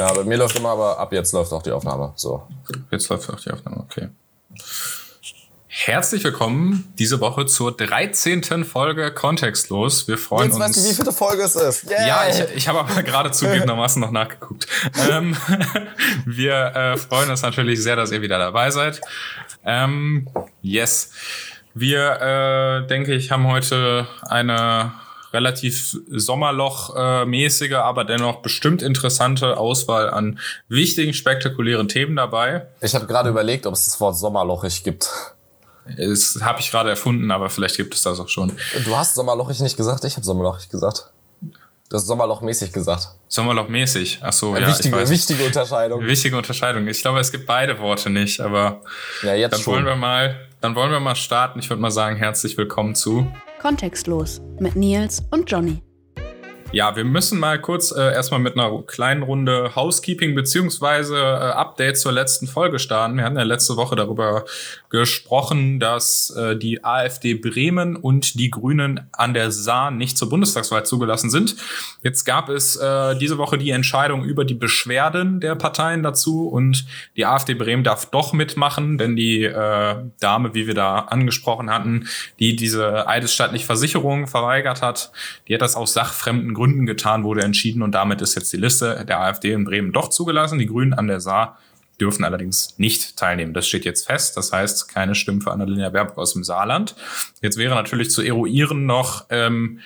[0.00, 2.14] Ja, bei mir läuft immer, aber ab jetzt läuft auch die Aufnahme.
[2.16, 2.42] So.
[2.90, 4.08] Jetzt läuft auch die Aufnahme, okay.
[5.68, 8.64] Herzlich willkommen diese Woche zur 13.
[8.64, 10.08] Folge Kontextlos.
[10.08, 10.64] Wir freuen Jetzt uns.
[10.64, 11.90] weißt du, wie viele Folge es ist.
[11.90, 12.06] Yeah.
[12.06, 14.66] Ja, ich, ich habe aber gerade zugegebenermaßen noch nachgeguckt.
[15.10, 15.36] ähm,
[16.24, 19.02] wir äh, freuen uns natürlich sehr, dass ihr wieder dabei seid.
[19.66, 20.30] Ähm,
[20.62, 21.10] yes.
[21.74, 24.92] Wir, äh, denke ich, haben heute eine
[25.32, 30.38] relativ Sommerloch-mäßige, aber dennoch bestimmt interessante Auswahl an
[30.68, 32.66] wichtigen, spektakulären Themen dabei.
[32.80, 35.08] Ich habe gerade überlegt, ob es das Wort sommerlochig gibt.
[35.96, 38.52] Das habe ich gerade erfunden, aber vielleicht gibt es das auch schon.
[38.84, 41.10] Du hast sommerlochig nicht gesagt, ich habe sommerlochig gesagt.
[41.88, 43.08] Du hast sommerlochmäßig gesagt.
[43.26, 44.20] Sommerlochmäßig.
[44.22, 44.64] Ach so, ja.
[44.68, 45.10] wichtige, ich weiß.
[45.10, 46.04] wichtige Unterscheidung.
[46.06, 46.86] Wichtige Unterscheidung.
[46.86, 48.82] Ich glaube, es gibt beide Worte nicht, aber
[49.22, 49.74] Ja, jetzt dann schon.
[49.74, 51.58] wollen wir mal, dann wollen wir mal starten.
[51.58, 53.26] Ich würde mal sagen, herzlich willkommen zu.
[53.60, 55.82] Kontextlos mit Nils und Johnny.
[56.72, 61.98] Ja, wir müssen mal kurz äh, erstmal mit einer kleinen Runde Housekeeping beziehungsweise äh, Update
[61.98, 63.16] zur letzten Folge starten.
[63.16, 64.44] Wir haben ja letzte Woche darüber
[64.88, 70.86] gesprochen, dass äh, die AfD Bremen und die Grünen an der Saar nicht zur Bundestagswahl
[70.86, 71.56] zugelassen sind.
[72.02, 76.86] Jetzt gab es äh, diese Woche die Entscheidung über die Beschwerden der Parteien dazu und
[77.16, 82.06] die AfD Bremen darf doch mitmachen, denn die äh, Dame, wie wir da angesprochen hatten,
[82.38, 85.10] die diese eidesstattliche Versicherung verweigert hat,
[85.48, 89.06] die hat das aus sachfremden Gründen getan, wurde entschieden und damit ist jetzt die Liste
[89.08, 90.58] der AfD in Bremen doch zugelassen.
[90.58, 91.58] Die Grünen an der Saar
[91.98, 93.54] dürfen allerdings nicht teilnehmen.
[93.54, 94.36] Das steht jetzt fest.
[94.36, 96.96] Das heißt, keine Stimmen für Annalena Baerbock aus dem Saarland.
[97.40, 99.80] Jetzt wäre natürlich zu eruieren noch, ähm,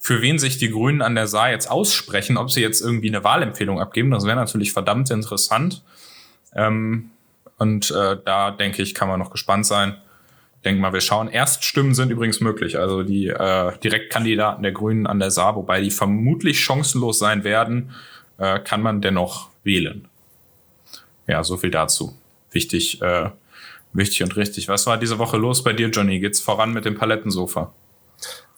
[0.00, 3.22] für wen sich die Grünen an der Saar jetzt aussprechen, ob sie jetzt irgendwie eine
[3.22, 4.10] Wahlempfehlung abgeben.
[4.10, 5.84] Das wäre natürlich verdammt interessant.
[6.56, 7.10] Ähm,
[7.56, 9.94] und äh, da denke ich, kann man noch gespannt sein.
[10.64, 11.28] Denk mal, wir schauen.
[11.28, 12.78] Erststimmen sind übrigens möglich.
[12.78, 17.92] Also die äh, Direktkandidaten der Grünen an der Saar, wobei die vermutlich chancenlos sein werden,
[18.38, 20.06] äh, kann man dennoch wählen.
[21.26, 22.14] Ja, so viel dazu.
[22.50, 23.30] Wichtig, äh,
[23.92, 24.68] wichtig und richtig.
[24.68, 26.20] Was war diese Woche los bei dir, Johnny?
[26.20, 27.72] Geht's voran mit dem Palettensofa?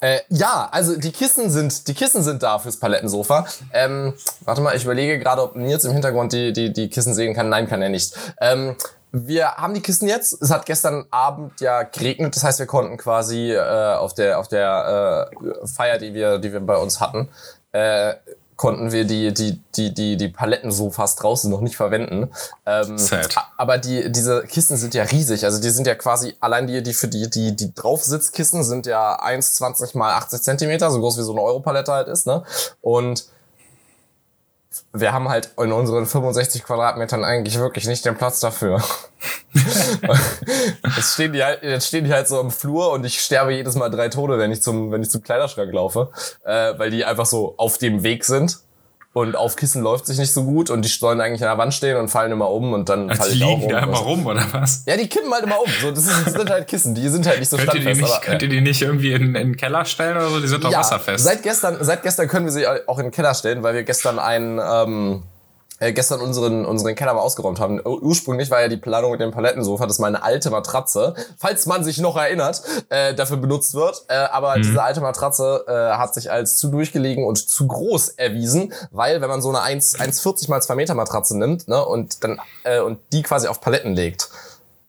[0.01, 3.47] Äh, ja, also die Kissen sind, die Kissen sind da fürs Palettensofa.
[3.73, 7.35] Ähm, warte mal, ich überlege gerade, ob Nils im Hintergrund die, die, die Kissen sehen
[7.35, 7.49] kann.
[7.49, 8.13] Nein, kann er nicht.
[8.41, 8.75] Ähm,
[9.13, 10.41] wir haben die Kissen jetzt.
[10.41, 14.49] Es hat gestern Abend ja geregnet, das heißt, wir konnten quasi äh, auf der auf
[14.49, 17.29] der äh, Feier, die wir die wir bei uns hatten,
[17.73, 18.15] äh,
[18.57, 22.31] konnten wir die die die die die Palettensofas draußen noch nicht verwenden.
[22.65, 23.37] Ähm, Sad.
[23.59, 26.95] Aber die diese Kissen sind ja riesig, also die sind ja quasi allein die die
[26.95, 31.33] für die die die Draufsitzkissen sind ja 1,20 mal 80 Zentimeter, so groß wie so
[31.33, 32.45] eine Europalette halt ist, ne?
[32.81, 33.27] Und
[34.93, 38.83] wir haben halt in unseren 65 Quadratmetern eigentlich wirklich nicht den Platz dafür.
[40.97, 43.75] jetzt, stehen die halt, jetzt stehen die halt so im Flur und ich sterbe jedes
[43.75, 46.11] Mal drei Tode, wenn ich zum, wenn ich zum Kleiderschrank laufe,
[46.45, 48.59] äh, weil die einfach so auf dem Weg sind.
[49.15, 51.75] Und auf Kissen läuft sich nicht so gut und die sollen eigentlich an der Wand
[51.75, 53.69] stehen und fallen immer um und dann falle Die ich auch liegen um.
[53.69, 54.85] da immer rum, oder was?
[54.87, 55.69] Ja, die kippen halt immer um.
[55.83, 57.81] So, das, ist, das sind halt Kissen, die sind halt nicht so Könnt ihr, die
[57.83, 58.03] standfest.
[58.03, 60.41] nicht, aber, könnt ihr die nicht irgendwie in, in den Keller stellen oder so?
[60.41, 61.25] Die sind doch wasserfest.
[61.25, 64.19] Seit gestern, seit gestern können wir sie auch in den Keller stellen, weil wir gestern
[64.19, 65.23] einen, ähm,
[65.83, 67.81] äh, gestern unseren, unseren Keller mal ausgeräumt haben.
[67.85, 71.83] Ur- Ursprünglich war ja die Planung mit dem Palettensofa, dass meine alte Matratze, falls man
[71.85, 74.05] sich noch erinnert, äh, dafür benutzt wird.
[74.09, 78.73] Äh, aber diese alte Matratze äh, hat sich als zu durchgelegen und zu groß erwiesen,
[78.91, 82.41] weil wenn man so eine 1 1,40 mal 2 Meter Matratze nimmt ne, und dann
[82.65, 84.29] äh, und die quasi auf Paletten legt,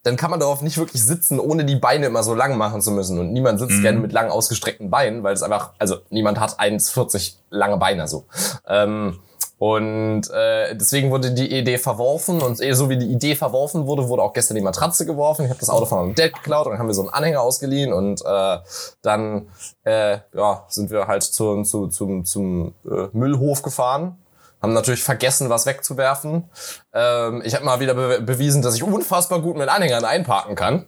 [0.04, 2.92] dann kann man darauf nicht wirklich sitzen, ohne die Beine immer so lang machen zu
[2.92, 3.20] müssen.
[3.20, 7.36] Und niemand sitzt gerne mit lang ausgestreckten Beinen, weil es einfach, also niemand hat 1,40
[7.50, 8.26] lange Beine so.
[8.68, 9.20] Ähm,
[9.64, 14.10] und äh, deswegen wurde die Idee verworfen und eh so wie die Idee verworfen wurde,
[14.10, 15.46] wurde auch gestern die Matratze geworfen.
[15.46, 17.40] Ich habe das Auto von meinem Dad geklaut und dann haben wir so einen Anhänger
[17.40, 18.58] ausgeliehen und äh,
[19.04, 19.48] dann
[19.86, 24.18] äh, ja, sind wir halt zu, zu, zum, zum äh, Müllhof gefahren.
[24.62, 26.44] Haben natürlich vergessen, was wegzuwerfen.
[26.94, 30.86] Ähm, ich habe mal wieder be bewiesen, dass ich unfassbar gut mit Anhängern einparken kann.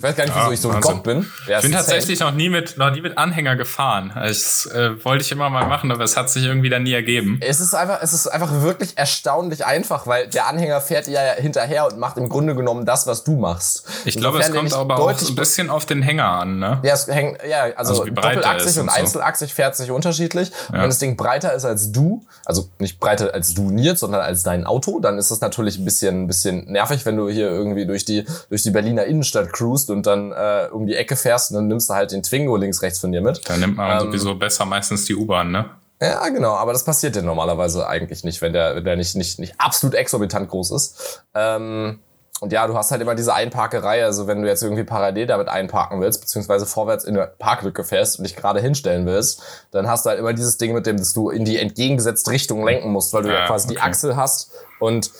[0.00, 0.92] Ich weiß gar nicht, wieso Ja, ich so ein Wahnsinn.
[0.94, 1.26] Gott bin.
[1.46, 4.10] Ja, Ich bin tatsächlich noch nie mit, noch nie mit Anhänger gefahren.
[4.14, 7.38] Das äh, wollte ich immer mal machen, aber es hat sich irgendwie dann nie ergeben.
[7.42, 11.86] Es ist einfach, es ist einfach wirklich erstaunlich einfach, weil der Anhänger fährt ja hinterher
[11.86, 13.84] und macht im Grunde genommen das, was du machst.
[14.06, 16.78] Ich glaube, es kommt aber auch ein bisschen auf den Hänger an, ne?
[16.82, 18.96] Ja, es hängt, ja, also, Also doppelachsig und und so.
[19.00, 20.50] einzelachsig fährt sich unterschiedlich.
[20.68, 20.82] Und Ja.
[20.82, 24.44] wenn das Ding breiter ist als du, also nicht breiter als du Nils, sondern als
[24.44, 27.84] dein Auto, dann ist das natürlich ein bisschen, ein bisschen nervig, wenn du hier irgendwie
[27.84, 31.56] durch die, durch die Berliner Innenstadt cruist und dann äh, um die Ecke fährst und
[31.56, 33.48] dann nimmst du halt den Twingo links, rechts von dir mit.
[33.48, 35.70] Da nimmt man Ähm, sowieso besser meistens die U-Bahn, ne?
[36.02, 39.38] Ja, genau, aber das passiert ja normalerweise eigentlich nicht, wenn der, wenn der nicht, nicht,
[39.38, 41.24] nicht absolut exorbitant groß ist.
[41.34, 42.00] Ähm,
[42.40, 45.48] und ja, du hast halt immer diese Einparkerei, also wenn du jetzt irgendwie parallel damit
[45.48, 49.42] einparken willst, beziehungsweise vorwärts in eine Parklücke fährst und dich gerade hinstellen willst,
[49.72, 52.64] dann hast du halt immer dieses Ding mit dem, dass du in die entgegengesetzte Richtung
[52.64, 53.74] lenken musst, weil du ja, ja quasi okay.
[53.74, 55.10] die Achsel hast und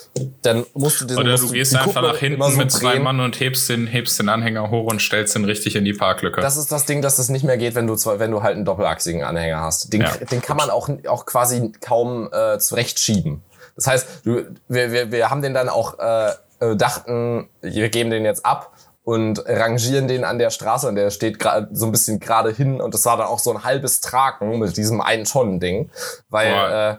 [0.43, 3.39] dann musst du diesen Oder du gehst einfach nach hinten so mit zwei Mann und
[3.39, 6.41] hebst den, hebst den Anhänger hoch und stellst ihn richtig in die Parklücke.
[6.41, 8.57] Das ist das Ding, dass das nicht mehr geht, wenn du zwar, wenn du halt
[8.57, 9.93] einen doppelachsigen Anhänger hast.
[9.93, 10.11] Den, ja.
[10.17, 13.43] den kann man auch, auch quasi kaum äh, zurechtschieben.
[13.77, 16.31] Das heißt, du, wir, wir, wir haben den dann auch äh,
[16.61, 18.73] äh, dachten, wir geben den jetzt ab
[19.05, 22.81] und rangieren den an der Straße und der steht gerade so ein bisschen gerade hin
[22.81, 25.91] und das war dann auch so ein halbes Tragen mit diesem einen Tonnen Ding,
[26.29, 26.97] weil äh,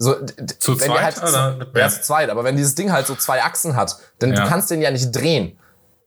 [0.00, 0.14] so
[0.58, 1.66] zu wenn zweit halt oder?
[1.76, 4.42] ja, zu zweit, aber wenn dieses Ding halt so zwei Achsen hat, dann ja.
[4.42, 5.56] du kannst den ja nicht drehen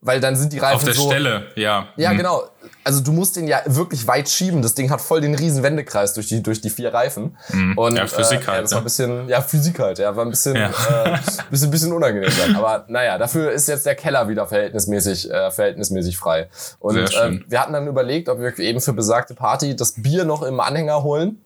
[0.03, 1.87] weil dann sind die Reifen Auf der so, Stelle, ja.
[1.95, 2.17] Ja, mhm.
[2.17, 2.43] genau.
[2.83, 4.61] Also du musst den ja wirklich weit schieben.
[4.61, 7.37] Das Ding hat voll den riesen Wendekreis durch die durch die vier Reifen.
[7.49, 7.77] Mhm.
[7.77, 8.55] Und ja, Physik äh, halt.
[8.57, 9.99] Ja, das war ein bisschen ja Physik halt.
[9.99, 10.69] Ja, war ein bisschen ja.
[10.69, 11.17] äh,
[11.49, 12.55] bisschen bisschen unangenehm dann.
[12.57, 16.49] Aber naja, dafür ist jetzt der Keller wieder verhältnismäßig äh, verhältnismäßig frei.
[16.79, 20.43] Und äh, wir hatten dann überlegt, ob wir eben für besagte Party das Bier noch
[20.43, 21.41] im Anhänger holen.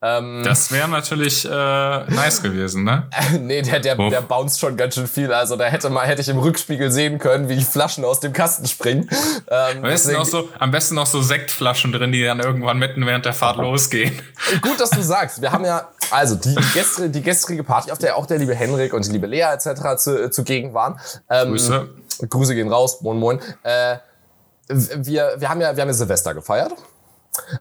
[0.00, 3.08] Ähm, das wäre natürlich äh, nice gewesen, ne?
[3.40, 5.32] nee, der, der, der bounced schon ganz schön viel.
[5.32, 8.32] Also da hätte mal hätte ich im Rückspiegel sehen können, wie die Flaschen aus dem
[8.32, 9.10] Kasten springen.
[9.50, 13.04] Ähm, am, besten auch so, am besten noch so Sektflaschen drin, die dann irgendwann mitten
[13.06, 14.16] während der Fahrt losgehen.
[14.62, 15.42] Gut, dass du sagst.
[15.42, 18.54] Wir haben ja, also die, die, gestrige, die gestrige Party, auf der auch der liebe
[18.54, 19.96] Henrik und die liebe Lea etc.
[19.96, 21.00] zu, zugegen waren.
[21.28, 21.88] Ähm, Grüße.
[22.28, 23.40] Grüße gehen raus, moin moin.
[23.64, 23.96] Äh,
[24.68, 26.72] wir, wir haben ja wir haben ja Silvester gefeiert.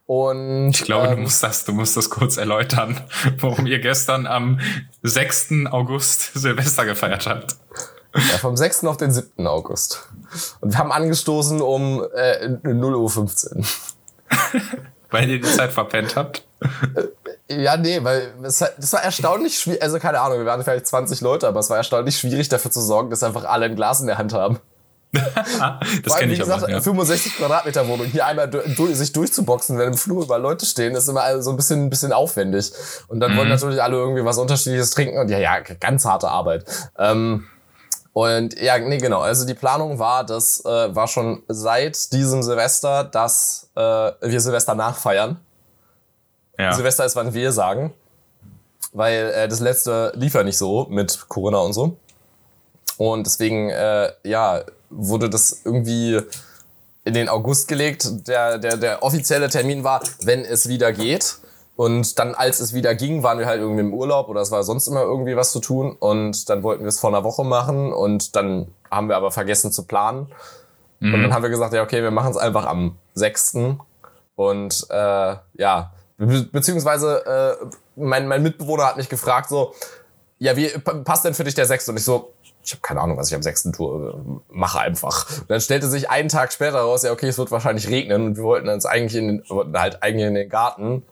[0.05, 2.99] Und, ich glaube, ähm, du musst das, du musst das kurz erläutern,
[3.39, 4.59] warum ihr gestern am
[5.03, 5.67] 6.
[5.71, 7.55] August Silvester gefeiert habt.
[8.13, 8.85] Ja, vom 6.
[8.85, 9.45] auf den 7.
[9.45, 10.07] August.
[10.61, 13.65] Und wir haben angestoßen um äh, 0.15 Uhr.
[15.11, 16.45] weil ihr die Zeit verpennt habt?
[17.47, 19.81] Äh, ja, nee, weil es, das war erstaunlich schwierig.
[19.81, 22.81] Also keine Ahnung, wir waren vielleicht 20 Leute, aber es war erstaunlich schwierig dafür zu
[22.81, 24.59] sorgen, dass einfach alle ein Glas in der Hand haben.
[26.03, 26.71] das kenne ich gesagt, aber.
[26.71, 26.81] Ja.
[26.81, 31.07] 65 Quadratmeter Wohnung, hier einmal du, sich durchzuboxen, wenn im Flur über Leute stehen, ist
[31.07, 32.71] immer so ein bisschen, ein bisschen aufwendig.
[33.07, 33.37] Und dann mhm.
[33.37, 36.65] wollen natürlich alle irgendwie was Unterschiedliches trinken und ja, ja, ganz harte Arbeit.
[36.97, 37.45] Ähm,
[38.13, 39.21] und ja, nee, genau.
[39.21, 44.73] Also die Planung war, das äh, war schon seit diesem Silvester, dass äh, wir Silvester
[44.73, 45.39] nachfeiern.
[46.57, 46.73] Ja.
[46.73, 47.93] Silvester ist, wann wir sagen.
[48.91, 51.97] Weil äh, das letzte lief ja nicht so mit Corona und so.
[52.97, 56.21] Und deswegen, äh, ja, wurde das irgendwie
[57.03, 58.27] in den August gelegt.
[58.27, 61.37] Der, der, der offizielle Termin war, wenn es wieder geht.
[61.77, 64.63] Und dann, als es wieder ging, waren wir halt irgendwie im Urlaub oder es war
[64.63, 65.95] sonst immer irgendwie was zu tun.
[65.97, 69.71] Und dann wollten wir es vor einer Woche machen und dann haben wir aber vergessen
[69.71, 70.27] zu planen.
[70.99, 71.13] Mhm.
[71.13, 73.57] Und dann haben wir gesagt, ja, okay, wir machen es einfach am 6.
[74.35, 79.73] Und äh, ja, be beziehungsweise äh, mein, mein Mitbewohner hat mich gefragt, so,
[80.39, 80.69] ja, wie
[81.03, 81.89] passt denn für dich der 6.
[81.89, 82.33] Und ich so,
[82.67, 85.29] ich habe keine Ahnung, was ich am sechsten Tour äh, mache einfach.
[85.39, 88.35] Und dann stellte sich einen Tag später raus, ja okay, es wird wahrscheinlich regnen und
[88.35, 91.03] wir wollten uns eigentlich in den, wollten halt eigentlich in den Garten.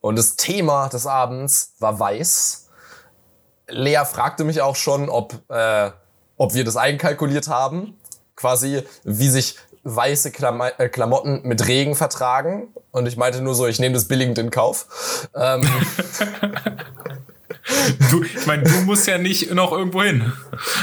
[0.00, 2.68] Und das Thema des Abends war weiß.
[3.68, 5.90] Lea fragte mich auch schon, ob, äh,
[6.36, 7.96] ob wir das einkalkuliert haben.
[8.34, 12.74] Quasi, wie sich weiße Klam äh, Klamotten mit Regen vertragen.
[12.90, 15.28] Und ich meinte nur so, ich nehme das billigend in Kauf.
[15.36, 15.62] Ähm,
[18.10, 20.32] Du, ich meine, du musst ja nicht noch irgendwo hin.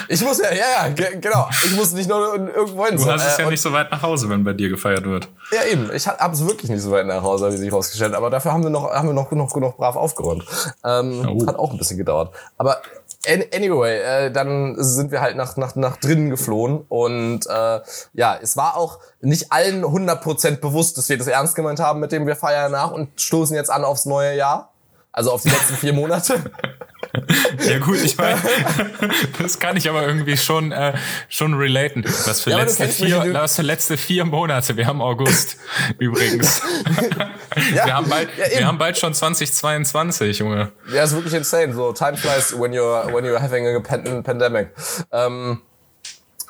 [0.10, 1.48] Ich muss ja, ja, ja, genau.
[1.64, 2.98] Ich muss nicht nur irgendwo hin.
[2.98, 5.30] Du hast es ja äh, nicht so weit nach Hause, wenn bei dir gefeiert wird.
[5.52, 5.90] Ja, eben.
[5.94, 8.14] Ich habe es wirklich nicht so weit nach Hause, wie sich rausgestellt.
[8.14, 10.46] Aber dafür haben wir noch, haben wir noch, noch, noch brav aufgeräumt.
[10.84, 11.48] Ähm, oh.
[11.48, 12.34] Hat auch ein bisschen gedauert.
[12.58, 12.82] Aber
[13.28, 16.86] anyway, äh, dann sind wir halt nach, nach, nach drinnen geflohen.
[16.90, 17.80] Und äh,
[18.14, 22.12] ja, es war auch nicht allen 100% bewusst, dass wir das ernst gemeint haben, mit
[22.12, 24.73] dem wir feiern nach und stoßen jetzt an aufs neue Jahr.
[25.14, 26.42] Also auf die letzten vier Monate.
[27.60, 28.42] Ja gut, ich meine,
[29.40, 30.94] das kann ich aber irgendwie schon äh,
[31.30, 32.04] schon relaten.
[32.04, 34.78] Was für, ja, letzte vier, was für letzte vier Monate.
[34.78, 35.58] Wir haben August
[36.00, 36.62] übrigens.
[37.76, 40.72] ja, wir, haben bald, ja, wir haben bald schon 2022, Junge.
[40.92, 41.74] Ja, ist wirklich insane.
[41.74, 44.72] So time flies when you're when you're having a pandemic.
[45.12, 45.62] Ähm,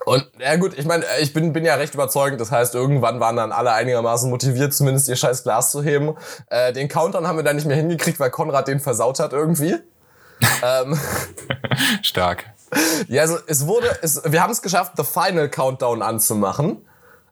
[0.05, 2.41] und ja gut, ich meine, ich bin, bin ja recht überzeugend.
[2.41, 6.15] Das heißt, irgendwann waren dann alle einigermaßen motiviert, zumindest ihr scheiß Glas zu heben.
[6.47, 9.75] Äh, den Countdown haben wir dann nicht mehr hingekriegt, weil Konrad den versaut hat irgendwie.
[10.63, 10.99] ähm,
[12.01, 12.45] Stark.
[13.07, 16.85] Ja, also es wurde, es, wir haben es geschafft, The Final Countdown anzumachen.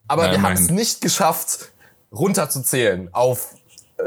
[0.08, 1.72] Aber ja, wir haben es nicht geschafft,
[2.12, 3.56] runterzuzählen auf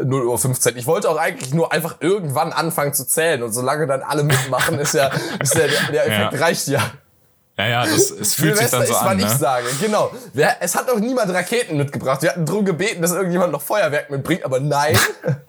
[0.02, 0.76] 0 Uhr 15.
[0.76, 4.78] Ich wollte auch eigentlich nur einfach irgendwann anfangen zu zählen und solange dann alle mitmachen,
[4.78, 6.38] ist ja, ist ja der, der Effekt ja.
[6.38, 6.90] reicht ja.
[7.56, 9.06] Ja, ja, das, es fühlt sich dann so ist, an.
[9.06, 9.22] Was ne?
[9.22, 10.10] ich sage, genau.
[10.60, 12.22] Es hat noch niemand Raketen mitgebracht.
[12.22, 14.98] Wir hatten drum gebeten, dass irgendjemand noch Feuerwerk mitbringt, aber nein.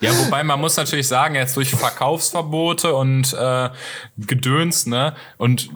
[0.00, 3.68] Ja, wobei man muss natürlich sagen, jetzt durch Verkaufsverbote und äh,
[4.16, 5.68] Gedöns, ne, und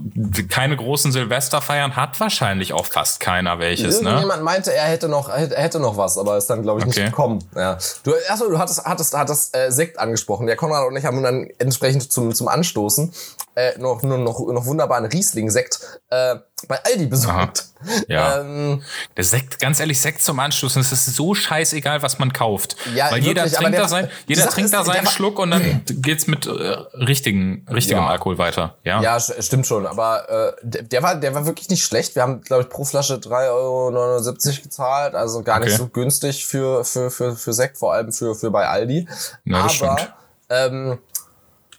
[0.48, 4.08] keine großen Silvesterfeiern hat wahrscheinlich auch fast keiner welches, ne?
[4.08, 6.98] Irgendjemand meinte, er hätte noch, er hätte noch was, aber ist dann, glaube ich, nicht
[6.98, 7.06] Okay.
[7.06, 7.44] gekommen.
[7.54, 7.76] Ja.
[8.02, 10.46] Du, achso, du hattest, hattest, hattest äh, Sekt angesprochen.
[10.46, 13.12] Der Konrad und ich haben dann entsprechend zum, zum Anstoßen
[13.56, 16.36] äh, noch, nur noch, noch wunderbaren Riesling-Sekt äh,
[16.68, 17.64] bei Aldi besorgt.
[18.08, 18.40] Ja.
[18.40, 18.82] Ähm,
[19.16, 22.76] Der Sekt, ganz ehrlich, Sekt zum Anstoßen, es ist so scheißegal, was man kauft.
[22.94, 26.26] Ja, Weil jeder wirklich, trinkt da sein, jeder trinkt da seinen Schluck und dann geht's
[26.26, 26.50] mit äh,
[26.94, 28.08] richtigen, richtigem Ja.
[28.08, 28.76] Alkohol weiter.
[28.84, 29.02] Ja.
[29.02, 32.14] Ja, stimmt schon, aber äh, der, der war der war wirklich nicht schlecht.
[32.14, 35.76] Wir haben, glaube ich, pro Flasche 3,79 Euro gezahlt, also gar nicht Okay.
[35.78, 39.06] so günstig für, für, für, für Sekt, vor allem für, für bei Aldi.
[39.44, 39.68] Das aber
[39.98, 40.12] stimmt.
[40.50, 40.98] ähm,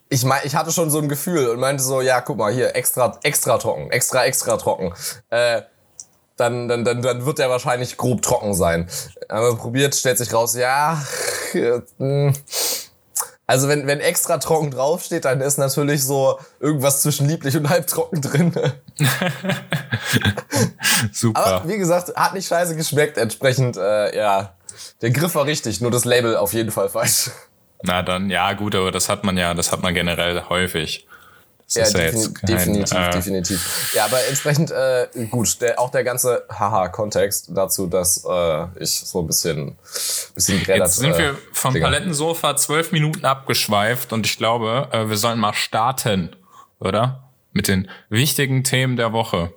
[0.10, 2.76] ich mein, ich hatte schon so ein Gefühl und meinte so, ja, guck mal, hier,
[2.76, 4.94] extra, extra trocken, extra, extra trocken.
[5.30, 5.62] Äh,
[6.38, 8.90] dann, dann, dann, dann wird der wahrscheinlich grob trocken sein.
[9.30, 11.02] Aber probiert, stellt sich raus, ja,
[11.54, 12.34] äh,
[13.48, 18.22] also wenn, wenn extra trocken draufsteht, dann ist natürlich so irgendwas zwischen lieblich und halbtrocken
[18.22, 18.54] drin.
[21.14, 21.46] Super.
[21.46, 24.56] Aber wie gesagt, hat nicht scheiße geschmeckt, entsprechend, äh, ja,
[25.02, 27.30] der Griff war richtig, nur das Label auf jeden Fall falsch.
[27.86, 31.06] Na dann, ja gut, aber das hat man ja, das hat man generell häufig.
[31.65, 33.92] Das Ja, ist ja jetzt kein, definitiv, äh, definitiv.
[33.96, 39.22] Ja, aber entsprechend äh, gut, der, auch der ganze Haha-Kontext dazu, dass äh, ich so
[39.22, 39.75] ein bisschen,
[40.36, 41.88] bisschen geredet Jetzt sind äh, wir vom Digga.
[41.88, 46.36] Palettensofa zwölf Minuten abgeschweift und ich glaube, äh, wir sollen mal starten,
[46.80, 47.24] oder?
[47.51, 49.51] Mit den wichtigen Themen der Woche.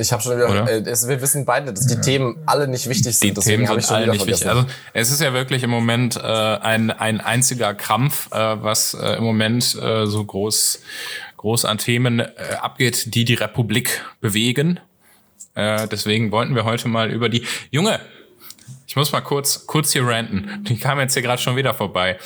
[0.00, 3.16] Ich habe schon wieder, äh, es, wir wissen beide, dass die Themen alle nicht wichtig
[3.16, 3.30] sind.
[3.30, 4.48] Die deswegen Themen sind schon alle nicht wichtig.
[4.48, 9.16] Also es ist ja wirklich im Moment äh, ein, ein einziger Krampf, äh, was äh,
[9.16, 10.80] im Moment äh, so groß,
[11.38, 14.78] groß an Themen äh, abgeht, die die Republik bewegen.
[15.54, 18.00] Äh, deswegen wollten wir heute mal über die Junge.
[18.86, 20.64] Ich muss mal kurz, kurz hier ranten.
[20.68, 22.16] Die kam jetzt hier gerade schon wieder vorbei.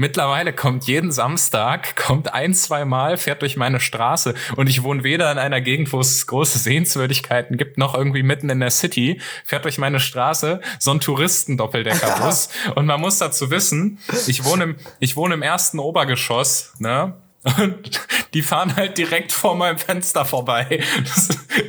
[0.00, 5.02] Mittlerweile kommt jeden Samstag, kommt ein, zwei Mal, fährt durch meine Straße und ich wohne
[5.02, 9.20] weder in einer Gegend, wo es große Sehenswürdigkeiten gibt, noch irgendwie mitten in der City,
[9.44, 14.76] fährt durch meine Straße so ein Touristendoppeldeckarbus und man muss dazu wissen, ich wohne im,
[15.00, 17.14] ich wohne im ersten Obergeschoss, ne?
[17.58, 18.00] Und
[18.34, 20.80] die fahren halt direkt vor meinem Fenster vorbei.
[21.02, 21.28] Das,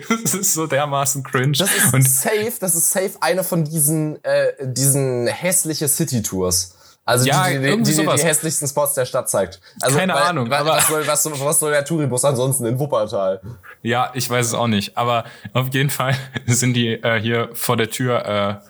[0.09, 1.53] das ist so dermaßen cringe.
[1.57, 6.75] Das ist und safe, das ist safe eine von diesen, äh, diesen hässliche City-Tours.
[7.09, 9.59] Also Ja, die, die, die, die, hässlichsten Spots der Stadt zeigt.
[9.81, 13.41] Also, Keine weil- Ahnung, weil- Was soll, was, was soll der Touribus ansonsten in Wuppertal?
[13.81, 14.95] Ja, ich weiß es auch nicht.
[14.95, 15.23] Aber
[15.53, 18.69] auf jeden Fall sind die äh, hier vor der Tür äh,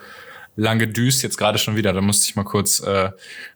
[0.55, 1.91] lang gedüst, jetzt gerade schon wieder.
[1.91, 3.11] Da musste ich mal kurz, äh,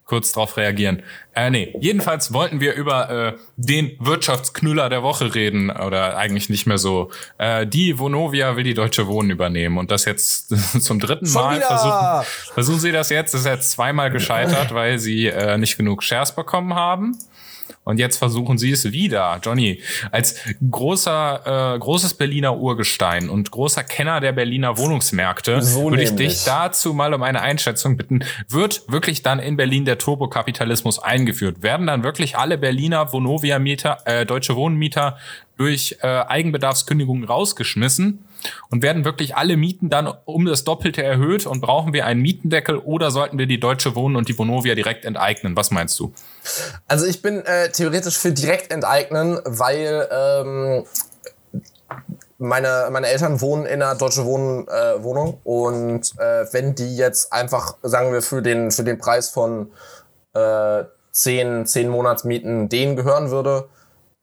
[0.05, 1.01] kurz drauf reagieren.
[1.33, 5.69] Äh, nee, jedenfalls wollten wir über äh, den Wirtschaftsknüller der Woche reden.
[5.69, 7.09] Oder eigentlich nicht mehr so.
[7.37, 9.77] Äh, die Vonovia will die Deutsche Wohnen übernehmen.
[9.77, 10.49] Und das jetzt
[10.81, 11.67] zum dritten Schon Mal wieder!
[11.67, 13.33] versuchen, versuchen sie das jetzt.
[13.33, 17.17] Das ist jetzt zweimal gescheitert, weil sie äh, nicht genug Shares bekommen haben.
[17.83, 19.39] Und jetzt versuchen sie es wieder.
[19.43, 26.03] Johnny, als großer, äh, großes Berliner Urgestein und großer Kenner der Berliner Wohnungsmärkte, So würde
[26.03, 28.23] ich dich dazu mal um eine Einschätzung bitten.
[28.47, 31.61] Wird wirklich dann in Berlin der Turbokapitalismus eingeführt?
[31.61, 35.17] Werden dann wirklich alle Berliner Vonovia-Mieter, äh, deutsche Wohnmieter
[35.57, 38.23] durch äh, Eigenbedarfskündigungen rausgeschmissen?
[38.69, 41.45] Und werden wirklich alle Mieten dann um das Doppelte erhöht?
[41.45, 45.05] Und brauchen wir einen Mietendeckel oder sollten wir die Deutsche Wohnen und die Vonovia direkt
[45.05, 45.55] enteignen?
[45.55, 46.13] Was meinst du?
[46.87, 50.85] Also ich bin äh, theoretisch für direkt enteignen, weil ähm,
[52.37, 57.31] meine, meine Eltern wohnen in einer Deutsche Wohnen, äh, Wohnung und äh, wenn die jetzt
[57.31, 59.71] einfach, sagen wir, für den, für den Preis von
[60.33, 63.69] äh, 10, 10 Monatsmieten denen gehören würde,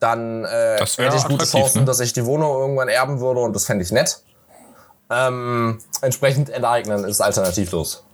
[0.01, 1.85] dann äh, hätte ich gute Chancen, ne?
[1.85, 4.23] dass ich die Wohnung irgendwann erben würde und das fände ich nett.
[5.11, 8.05] Ähm, entsprechend enteignen ist alternativlos,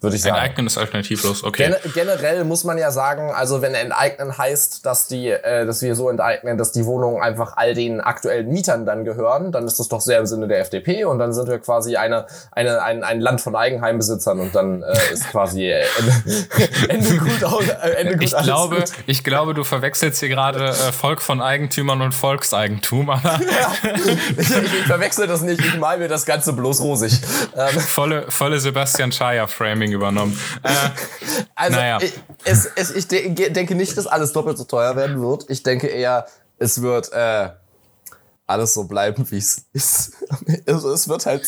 [0.00, 0.36] würde ich sagen.
[0.36, 1.74] Enteignen ist alternativlos, okay.
[1.82, 5.94] Gen generell muss man ja sagen, also wenn enteignen heißt, dass die, äh, dass wir
[5.94, 9.88] so enteignen, dass die Wohnungen einfach all den aktuellen Mietern dann gehören, dann ist das
[9.88, 13.20] doch sehr im Sinne der FDP und dann sind wir quasi eine, eine, ein, ein
[13.20, 15.84] Land von Eigenheimbesitzern und dann äh, ist quasi äh,
[16.88, 17.42] Ende, gut,
[17.82, 18.92] äh, Ende gut Ich glaube, gut.
[19.06, 23.40] ich glaube, du verwechselst hier gerade äh, Volk von Eigentümern und Volkseigentum, aber
[24.38, 27.20] Ich, ich, ich verwechsel das nicht, ich mal mir das Ganze bloß rosig.
[27.56, 29.48] Ähm, volle, volle Sebastian Schaier
[29.90, 30.38] Framing übernommen.
[30.62, 30.70] Äh,
[31.54, 31.98] Also Naja.
[32.00, 32.12] ich,
[32.44, 35.44] es, es, ich de denke nicht, dass alles doppelt so teuer werden wird.
[35.48, 36.26] Ich denke eher,
[36.58, 37.50] es wird äh,
[38.46, 40.12] alles so bleiben, wie es ist.
[40.66, 41.42] Also es wird halt,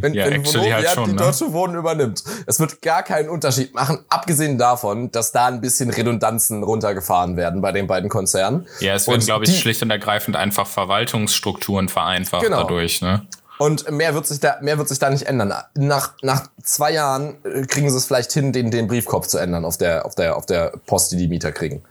[0.00, 1.16] wenn, Ja, wenn Vonovia halt schon, die ne?
[1.18, 5.90] Deutsche Wohnen übernimmt, es wird gar keinen Unterschied machen, abgesehen davon, dass da ein bisschen
[5.90, 8.66] Redundanzen runtergefahren werden bei den beiden Konzernen.
[8.80, 12.62] ja, es werden, glaube ich, schlicht und ergreifend einfach Verwaltungsstrukturen vereinfacht Genau.
[12.62, 13.02] dadurch.
[13.02, 13.26] Ne?
[13.58, 15.52] Und mehr wird sich da, mehr wird sich da nicht ändern.
[15.74, 19.64] Nach, nach zwei Jahren äh, kriegen sie es vielleicht hin, den, den Briefkopf zu ändern
[19.64, 21.82] auf der, auf der, auf der Post, die die Mieter kriegen.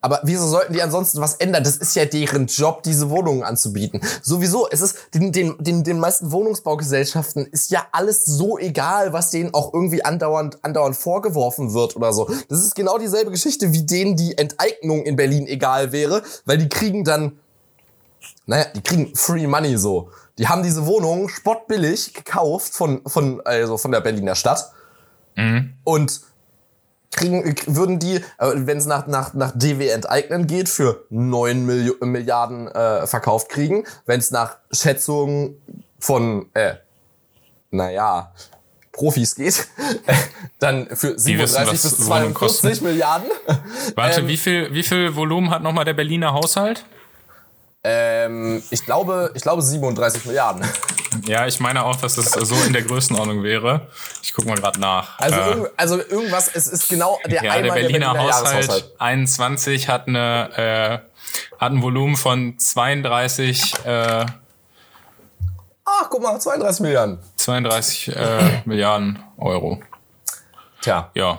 [0.00, 1.64] Aber wieso sollten die ansonsten was ändern?
[1.64, 4.00] Das ist ja deren Job, diese Wohnungen anzubieten.
[4.22, 9.30] Sowieso, es ist den, den, den, den meisten Wohnungsbaugesellschaften ist ja alles so egal, was
[9.30, 12.30] denen auch irgendwie andauernd, andauernd vorgeworfen wird oder so.
[12.48, 16.68] Das ist genau dieselbe Geschichte, wie denen die Enteignung in Berlin egal wäre, weil die
[16.68, 17.40] kriegen dann,
[18.46, 20.10] naja, die kriegen Free Money so.
[20.38, 24.72] Die haben diese Wohnung spottbillig gekauft von, von, also von der Berliner Stadt.
[25.84, 26.20] Und
[27.10, 31.92] kriegen, würden die, äh, wenn es nach, nach, nach DW enteignen geht, für 9 Milli
[32.00, 33.84] Milliarden äh, verkauft kriegen.
[34.06, 35.60] Wenn es nach Schätzungen
[35.98, 36.74] von, äh,
[37.70, 38.32] naja,
[38.92, 39.68] Profis geht,
[40.58, 42.84] dann für Die wissen, 37 was bis Wohnungen 42 kosten.
[42.84, 43.28] Milliarden.
[43.94, 46.84] Warte, Ähm, wie viel, wie viel Volumen hat nochmal der Berliner Haushalt?
[47.90, 50.62] Ähm, ich glaube, ich glaube 37 Milliarden.
[51.26, 53.88] Ja, ich meine auch, dass das so in der Größenordnung wäre.
[54.22, 55.18] Ich guck mal gerade nach.
[55.18, 58.94] Also, Äh, also irgendwas, es ist genau der ja, der Berliner, der Berliner Haushalt, Jahreshaushalt.
[58.98, 64.26] 21 hat eine äh, hat ein Volumen von 32 äh,
[65.90, 67.18] Ach, guck mal, 32 Milliarden.
[67.36, 69.80] 32 äh, Milliarden Euro.
[70.82, 71.38] Tja, Ja.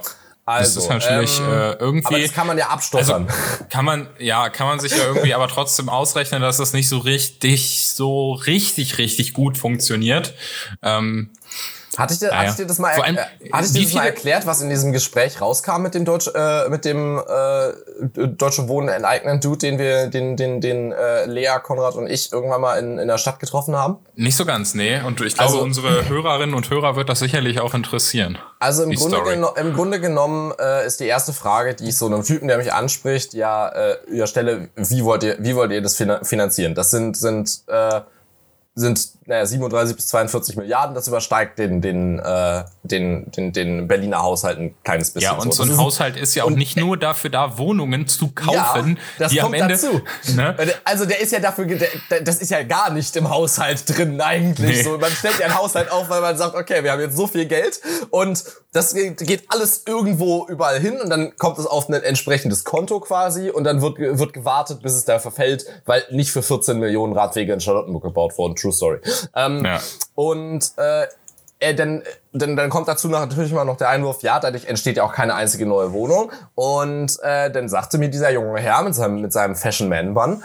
[0.49, 2.07] Also das ist natürlich ähm, äh, irgendwie.
[2.07, 3.27] aber das kann man ja abstottern.
[3.27, 6.89] Also kann man, ja, kann man sich ja irgendwie aber trotzdem ausrechnen, dass das nicht
[6.89, 10.33] so richtig, so richtig, richtig gut funktioniert.
[10.81, 11.29] Ähm,
[11.97, 12.51] Hatte ich dir, Ja, hatte ja.
[12.51, 14.91] ich dir das mal, allem, äh, hatte ich dir das mal erklärt, was in diesem
[14.91, 20.07] Gespräch rauskam mit dem Deutsch, äh, mit dem äh, Deutsche Wohnen enteignen Dude, den wir,
[20.07, 23.75] den, den, den äh, Lea, Konrad und ich irgendwann mal in, in der Stadt getroffen
[23.75, 23.97] haben?
[24.15, 24.99] nicht so ganz, nee.
[25.01, 28.37] Und ich glaube, Also- unsere Hörerinnen und Hörer wird das sicherlich auch interessieren.
[28.59, 32.05] Also im Grunde, geno im Grunde genommen äh, ist die erste Frage, die ich so
[32.07, 35.81] einem Typen, der mich anspricht, ja, äh, ja stelle, wie wollt ihr, wie wollt ihr
[35.81, 36.75] das finan- finanzieren?
[36.75, 38.01] Das sind, sind, äh,
[38.79, 44.23] sind naja, 37 bis 42 Milliarden, das übersteigt den, den, äh, den, den, den Berliner
[44.23, 45.33] Haushalt ein kleines bisschen.
[45.33, 48.97] Ja, und so ein Haushalt ist ja auch nicht nur dafür da, Wohnungen zu kaufen,
[48.97, 49.75] ja, das die kommt am Ende.
[49.75, 50.01] dazu.
[50.35, 50.55] Ne?
[50.83, 54.77] Also der ist ja dafür, der, das ist ja gar nicht im Haushalt drin eigentlich.
[54.77, 54.83] Nee.
[54.83, 57.27] So, man stellt ja einen Haushalt auf, weil man sagt, okay, wir haben jetzt so
[57.27, 61.93] viel Geld und das geht alles irgendwo überall hin und dann kommt es auf ein
[61.93, 66.41] entsprechendes Konto quasi und dann wird, wird gewartet, bis es da verfällt, weil nicht für
[66.41, 68.55] 14 Millionen Radwege in Charlottenburg gebaut wurden.
[68.55, 68.99] True Story.
[69.35, 69.79] Ähm, Ja.
[70.15, 71.07] Und äh,
[71.59, 75.03] äh, dann, dann, dann kommt dazu natürlich mal noch der Einwurf, ja, dadurch entsteht ja
[75.03, 76.31] auch keine einzige neue Wohnung.
[76.55, 80.41] Und äh, dann sagte mir dieser junge Herr mit seinem, mit seinem Fashion Man Bun,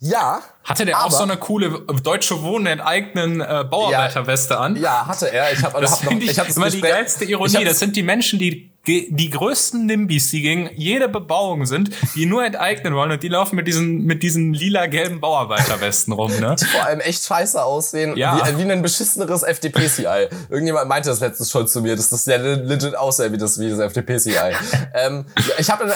[0.00, 0.40] ja.
[0.64, 1.70] Hatte der auch so eine coole
[2.02, 4.76] deutsche Wohnen enteignen äh, Bauarbeiterweste an?
[4.76, 5.52] Ja, hatte er.
[5.52, 7.30] Ich habe Das hab noch, finde ich, ich hab das immer die Gespräch- geilste ich
[7.30, 7.64] Ironie.
[7.64, 12.44] Das sind die Menschen, die die größten Nimbys, die gegen jede Bebauung sind, die nur
[12.44, 16.56] enteignen wollen und die laufen mit diesen, mit diesen lila-gelben Bauarbeiterwesten rum, ne?
[16.72, 18.40] vor allem echt scheiße aussehen, Ja.
[18.56, 20.28] wie, wie ein beschisseneres FDP-CI.
[20.50, 23.70] Irgendjemand meinte das letztens schon zu mir, dass das ja legit aussah wie das, wie
[23.70, 24.34] das FDP-CI.
[24.94, 25.24] ähm,
[25.58, 25.92] ich habe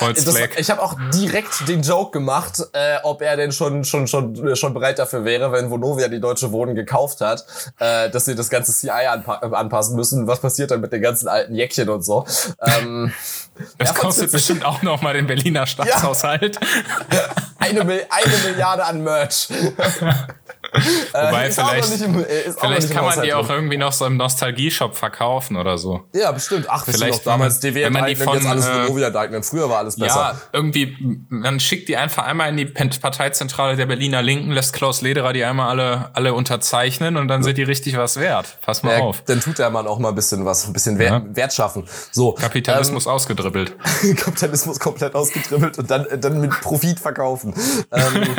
[0.56, 4.74] ich hab auch direkt den Joke gemacht, äh, ob er denn schon, schon, schon, schon
[4.74, 7.44] bereit dafür wäre, wenn Vonovia die Deutsche Wohnen gekauft hat,
[7.78, 10.26] äh, dass sie das ganze CI anpa anpassen müssen.
[10.26, 12.24] Was passiert dann mit den ganzen alten Jäckchen und so?
[12.64, 12.77] Ähm,
[13.78, 16.58] Das Ja, kostet bestimmt auch noch mal den Berliner Staatshaushalt.
[17.58, 19.48] eine, Mil eine Milliarde an Merch.
[21.12, 22.24] Wobei Äh, noch vielleicht, im- äh,
[22.58, 26.04] vielleicht kann man die auch irgendwie noch so im Nostalgie-Shop verkaufen oder so.
[26.14, 26.66] Ja, bestimmt.
[26.68, 29.42] Ach, Vielleicht, noch damals DW wenn man die enteignen, jetzt von, alles äh, Vonovia enteignen.
[29.42, 30.14] Früher war alles besser.
[30.34, 30.96] Ja, irgendwie,
[31.28, 35.44] man schickt die einfach einmal in die Parteizentrale der Berliner Linken, lässt Klaus Lederer die
[35.44, 38.58] einmal alle, alle unterzeichnen und dann sind die richtig was wert.
[38.62, 39.22] Pass mal Ja, auf.
[39.26, 41.36] dann tut der Mann auch mal ein bisschen was, ein bisschen Wert, Ja.
[41.36, 41.86] Wert schaffen.
[42.12, 43.74] So, Kapitalismus ausgedribbelt.
[44.04, 47.54] ähm, Kapitalismus komplett ausgetribbelt und dann, dann mit Profit verkaufen.
[47.92, 48.26] ähm,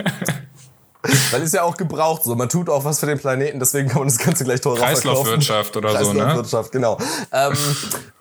[1.31, 2.35] weil ist ja auch gebraucht so.
[2.35, 5.01] Man tut auch was für den Planeten, deswegen kann man das Ganze gleich teurer verkaufen.
[5.03, 6.19] Kreislaufwirtschaft oder so, ne?
[6.19, 6.97] Kreislaufwirtschaft, genau.
[7.31, 7.53] Ähm,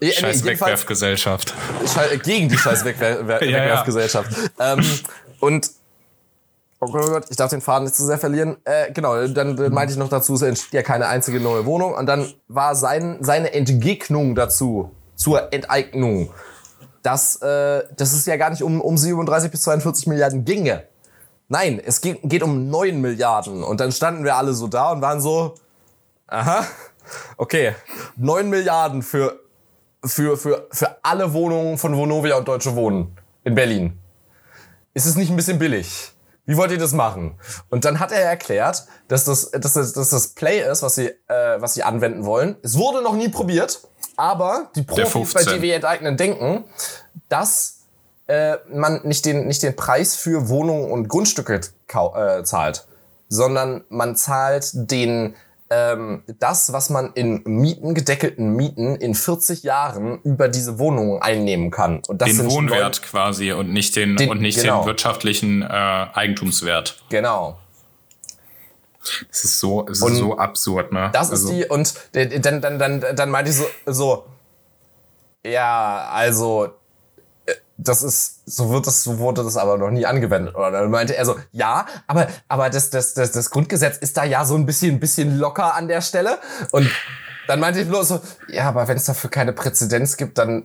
[0.12, 1.54] Scheiß Wegwerfgesellschaft.
[1.86, 3.62] Schei- gegen die scheiß Wegwer Wer- Ja, ja.
[3.64, 4.30] Wegwerfgesellschaft.
[4.60, 4.84] Ähm,
[5.40, 5.70] und
[6.80, 8.56] Oh Gott, oh Gott, ich darf den Faden nicht zu sehr verlieren.
[8.64, 11.92] Äh, genau, dann, dann meinte ich noch dazu, es entsteht ja keine einzige neue Wohnung.
[11.94, 16.30] Und dann war sein, seine Entgegnung dazu, zur Enteignung,
[17.02, 20.84] dass, äh, dass es ja gar nicht um, um 37 bis 42 Milliarden ginge.
[21.48, 23.62] Nein, es geht, geht um 9 Milliarden.
[23.62, 25.54] Und dann standen wir alle so da und waren so,
[26.26, 26.64] aha,
[27.38, 27.74] okay,
[28.16, 29.40] 9 Milliarden für,
[30.04, 33.98] für, für, für alle Wohnungen von Vonovia und Deutsche Wohnen in Berlin.
[34.92, 36.12] Ist es nicht ein bisschen billig?
[36.44, 37.38] Wie wollt ihr das machen?
[37.68, 41.08] Und dann hat er erklärt, dass das, dass das, dass das Play ist, was sie,
[41.28, 42.56] äh, was sie anwenden wollen.
[42.62, 43.82] Es wurde noch nie probiert,
[44.16, 45.60] aber die Profis bei 15.
[45.60, 46.64] DW enteignen denken,
[47.28, 47.77] dass
[48.28, 52.86] äh, man nicht den, nicht den Preis für Wohnungen und Grundstücke äh, zahlt,
[53.28, 55.34] sondern man zahlt den
[55.70, 61.70] ähm, das, was man in Mieten, gedeckelten Mieten in 40 Jahren über diese Wohnungen einnehmen
[61.70, 62.00] kann.
[62.08, 64.80] Und das Den sind Wohnwert quasi und nicht den, Den- und nicht genau.
[64.80, 66.96] den wirtschaftlichen äh, Eigentumswert.
[67.00, 67.58] Neun, genau.
[69.30, 71.10] Das ist so, es ist so absurd, ne?
[71.12, 74.24] Das Also- ist die, und d- dann, dann, dann, dann meinte ich so, so,
[75.44, 76.68] ja, also, äh,
[77.78, 80.56] das ist, so wird das, so wurde das aber noch nie angewendet.
[80.56, 84.24] Oder dann meinte er so, ja, aber, aber das, das, das, das Grundgesetz ist da
[84.24, 86.38] ja so ein bisschen, bisschen locker an der Stelle.
[86.72, 86.90] Und
[87.46, 90.64] dann meinte ich bloß so, ja, aber wenn es dafür keine Präzedenz gibt, dann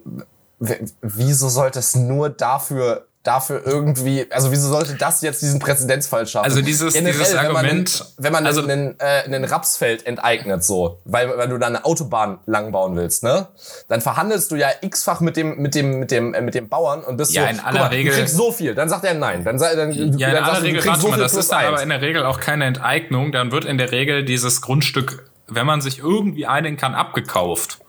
[1.02, 6.44] wieso sollte es nur dafür dafür irgendwie, also wieso sollte das jetzt diesen Präzedenzfall schaffen?
[6.46, 10.64] Also dieses- dieses wenn man Argument- einen, wenn man also- einen, äh, einen Rapsfeld enteignet
[10.64, 13.48] so, weil, weil du da eine Autobahn lang bauen willst, ne?
[13.88, 17.02] Dann verhandelst du ja x-fach mit dem mit dem mit dem äh, mit dem Bauern
[17.02, 19.14] und bist Ja, so, in aller mal, Regel- du kriegst so viel, dann sagt er
[19.14, 21.08] nein, dann, sa- dann Ja, in dann aller sagst du, du Regel, kriegst warte so
[21.10, 23.32] mal, das ist dann aber in der Regel auch keine Enteignung.
[23.32, 27.80] Dann wird in der Regel dieses Grundstück, wenn man sich irgendwie einigen kann, abgekauft.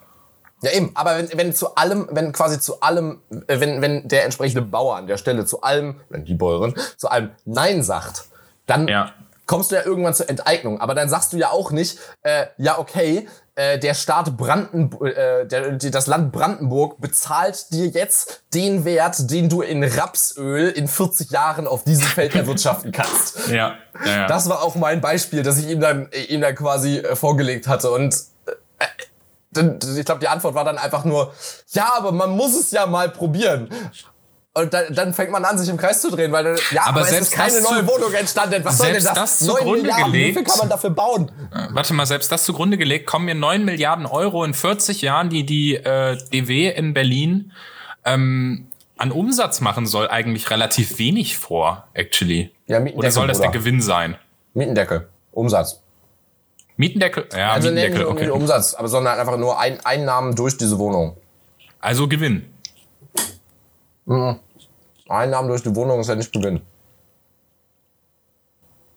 [0.65, 4.25] Ja eben, aber wenn, wenn zu allem, wenn quasi zu allem, äh, wenn, wenn der
[4.25, 8.25] entsprechende Bauer an der Stelle zu allem, wenn die Bäuerin, zu allem Nein sagt,
[8.67, 9.13] dann Ja.
[9.47, 10.81] kommst du ja irgendwann zur Enteignung.
[10.81, 15.45] Aber dann sagst du ja auch nicht, äh, ja okay, äh, der Staat Brandenburg, äh,
[15.47, 21.31] der, das Land Brandenburg bezahlt dir jetzt den Wert, den du in Rapsöl in 40
[21.31, 23.49] Jahren auf diesem Feld erwirtschaften kannst.
[23.49, 24.27] Ja, ja, ja.
[24.27, 27.69] Das war auch mein Beispiel, das ich ihm dann, äh, ihm dann quasi äh, vorgelegt
[27.69, 27.91] hatte.
[27.93, 28.15] Und
[28.47, 28.87] äh,
[29.59, 31.33] ich glaube, die Antwort war dann einfach nur,
[31.73, 33.69] ja, aber man muss es ja mal probieren.
[34.57, 36.91] Und dann, dann fängt man an, sich im Kreis zu drehen, weil dann, ja, Aber
[36.91, 38.65] aber, es selbst ist keine neue zu- Wohnung entstanden.
[38.65, 39.15] Was soll denn das?
[39.15, 40.49] das Neun zugrunde Milliarden, wie viel gelegt.
[40.51, 41.33] kann man dafür bauen?
[41.71, 45.45] Warte mal, selbst das zugrunde gelegt, kommen mir 9 Milliarden Euro in 40 Jahren, die
[45.45, 47.51] die äh, DW in Berlin
[48.05, 52.53] ähm, an Umsatz machen soll, eigentlich relativ wenig vor, actually.
[52.69, 53.51] Ja, Oder soll das der.
[53.51, 54.17] Gewinn sein?
[54.53, 55.81] Mietendeckel, Umsatz.
[56.77, 57.29] Mietendeckel?
[57.33, 58.31] Ja, Also Mietendeckel, nicht, nicht okay.
[58.31, 61.17] Umsatz, aber sondern einfach nur ein, Einnahmen durch diese Wohnung.
[61.81, 62.47] Also Gewinn.
[65.09, 66.61] Einnahmen durch die Wohnung ist ja nicht Gewinn.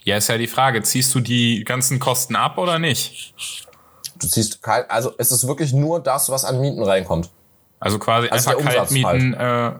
[0.04, 3.34] Ja, ist ja die Frage, ziehst du die ganzen Kosten ab oder nicht?
[4.20, 7.30] Du ziehst kein, also es ist wirklich nur das, was an Mieten reinkommt.
[7.80, 9.34] Also quasi Also einfach der Umsatz Kaltmieten.
[9.34, 9.72] Äh,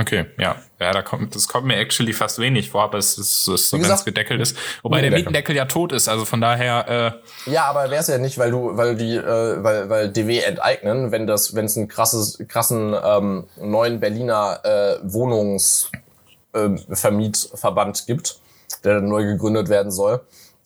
[0.00, 0.56] okay, ja.
[0.78, 3.70] Ja, da kommt, das kommt mir actually fast wenig vor, aber es ist, es ist
[3.70, 4.56] so, wenn es gedeckelt ist.
[4.82, 5.56] Wobei der Mietendeckel.
[5.56, 8.96] Ja tot ist, also von daher, äh, Ja, aber wär's ja nicht, weil du, weil
[8.96, 13.98] die, äh, weil, weil DW enteignen, wenn das, wenn es einen krasses, krassen ähm, neuen
[14.00, 18.38] Berliner äh, Wohnungsvermietverband ähm, Vermietverband gibt,
[18.84, 20.20] der dann neu gegründet werden soll.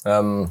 [0.05, 0.51] Ähm,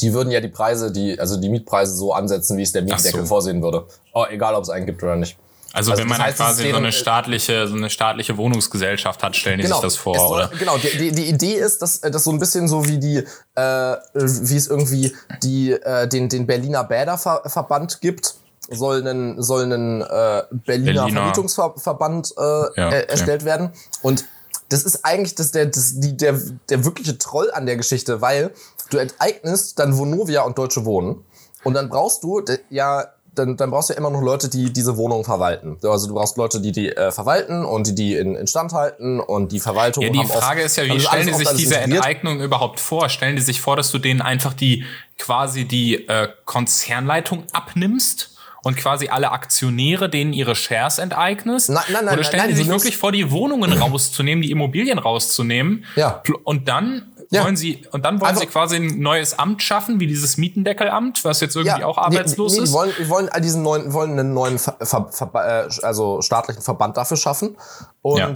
[0.00, 3.20] die würden ja die Preise, die, also die Mietpreise so ansetzen, wie es der Mietendeckel
[3.20, 3.26] so.
[3.26, 3.86] vorsehen würde.
[4.14, 5.36] Oh, egal, ob es einen gibt oder nicht.
[5.72, 9.22] Also, Also wenn man dann heißt, quasi so deren- eine staatliche, so eine staatliche Wohnungsgesellschaft
[9.22, 10.48] hat, stellen die sich das vor, soll, oder?
[10.58, 13.18] Genau, die, die, die Idee ist, dass äh, das so ein bisschen so wie die,
[13.54, 18.34] äh, wie es irgendwie die, äh, den, den Berliner Bäderverband gibt,
[18.70, 21.08] soll ein, soll ein äh, Berliner, Berliner.
[21.08, 23.04] Vermietungsverband äh, Ja, äh, okay.
[23.08, 23.70] erstellt werden.
[24.02, 24.24] Und
[24.68, 28.52] das ist eigentlich das, der, das, die, der, der wirkliche Troll an der Geschichte, weil
[28.90, 31.24] du enteignest dann Vonovia und Deutsche Wohnen
[31.64, 34.96] und dann brauchst du ja dann, dann brauchst du ja immer noch Leute, die diese
[34.96, 35.78] Wohnung verwalten.
[35.82, 39.52] Also du brauchst Leute, die die äh, verwalten und die die in, instand halten und
[39.52, 41.98] die Verwaltung Ja, die haben oft- Frage ist ja, wie stellen die sich diese integriert.
[42.04, 43.08] Enteignung überhaupt vor?
[43.08, 44.84] Stellen die sich vor, dass du denen einfach die
[45.18, 51.68] quasi die äh, Konzernleitung abnimmst und quasi alle Aktionäre denen ihre Shares enteignest?
[51.70, 54.98] Nein, nein, nein, Oder stellen nein, die sich wirklich vor, die Wohnungen rauszunehmen, die Immobilien
[54.98, 55.84] rauszunehmen?
[55.96, 56.22] Ja.
[56.44, 57.44] Und dann Ja.
[57.44, 61.24] wollen sie und dann wollen Also- sie quasi ein neues Amt schaffen, wie dieses Mietendeckelamt,
[61.24, 62.72] was jetzt irgendwie auch arbeitslos nee, nee, ist.
[62.72, 67.16] Wollen, wollen diesen neuen, wollen einen neuen Ver, Ver, Ver, äh, also staatlichen Verband dafür
[67.16, 67.56] schaffen.
[68.02, 68.32] Und Ja.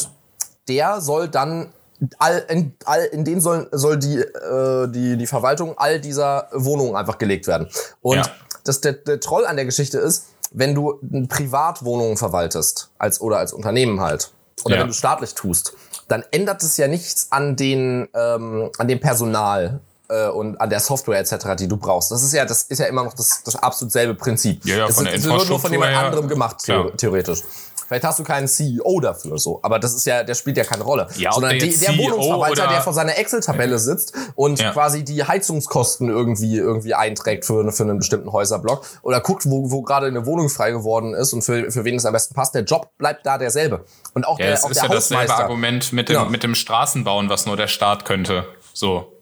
[0.68, 1.72] der soll dann
[2.18, 6.94] all, in, all, in den soll, soll die, äh, die, die Verwaltung all dieser Wohnungen
[6.96, 7.68] einfach gelegt werden.
[8.02, 8.24] Und Ja.
[8.64, 13.52] das, der, der Troll an der Geschichte ist, wenn du Privatwohnungen verwaltest, als, oder als
[13.52, 14.30] Unternehmen halt,
[14.64, 14.80] oder Ja.
[14.82, 15.74] wenn du staatlich tust,
[16.08, 20.80] dann ändert es ja nichts an den, ähm, an dem Personal äh, und an der
[20.80, 22.10] Software etc., die du brauchst.
[22.12, 24.64] Das ist ja, das ist ja immer noch das, das absolut selbe Prinzip.
[24.64, 26.84] Ja, ja, das von ist, der das wird nur von jemand anderem gemacht, klar.
[26.88, 27.42] theo- theoretisch.
[27.86, 30.82] Vielleicht hast du keinen CEO dafür so, aber das ist ja, der spielt ja keine
[30.82, 31.06] Rolle.
[31.16, 34.72] Ja, Sondern der die, der CEO Wohnungsverwalter, der vor seiner Excel-Tabelle sitzt und Ja.
[34.72, 39.82] quasi die Heizungskosten irgendwie irgendwie einträgt für, für einen bestimmten Häuserblock oder guckt, wo, wo
[39.82, 42.54] gerade eine Wohnung frei geworden ist und für, für wen es am besten passt.
[42.54, 43.84] Der Job bleibt da derselbe.
[44.14, 45.34] Und auch Ja, der, auch ist der ja dasselbe.
[45.34, 46.28] Argument mit dem, Genau.
[46.30, 48.46] mit dem Straßenbauen, was nur der Staat könnte.
[48.72, 49.12] So.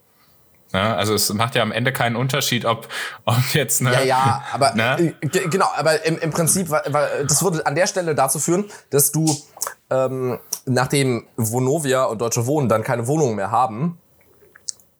[0.75, 2.87] Ja, also es macht ja am Ende keinen Unterschied, ob,
[3.25, 5.13] ob jetzt ne, Ja, ja, aber Ne?
[5.21, 6.83] äh, ge- genau, aber im, im Prinzip, wa-
[7.27, 9.25] das würde an der Stelle dazu führen, dass du
[9.89, 13.99] ähm, nachdem Vonovia und Deutsche Wohnen dann keine Wohnungen mehr haben,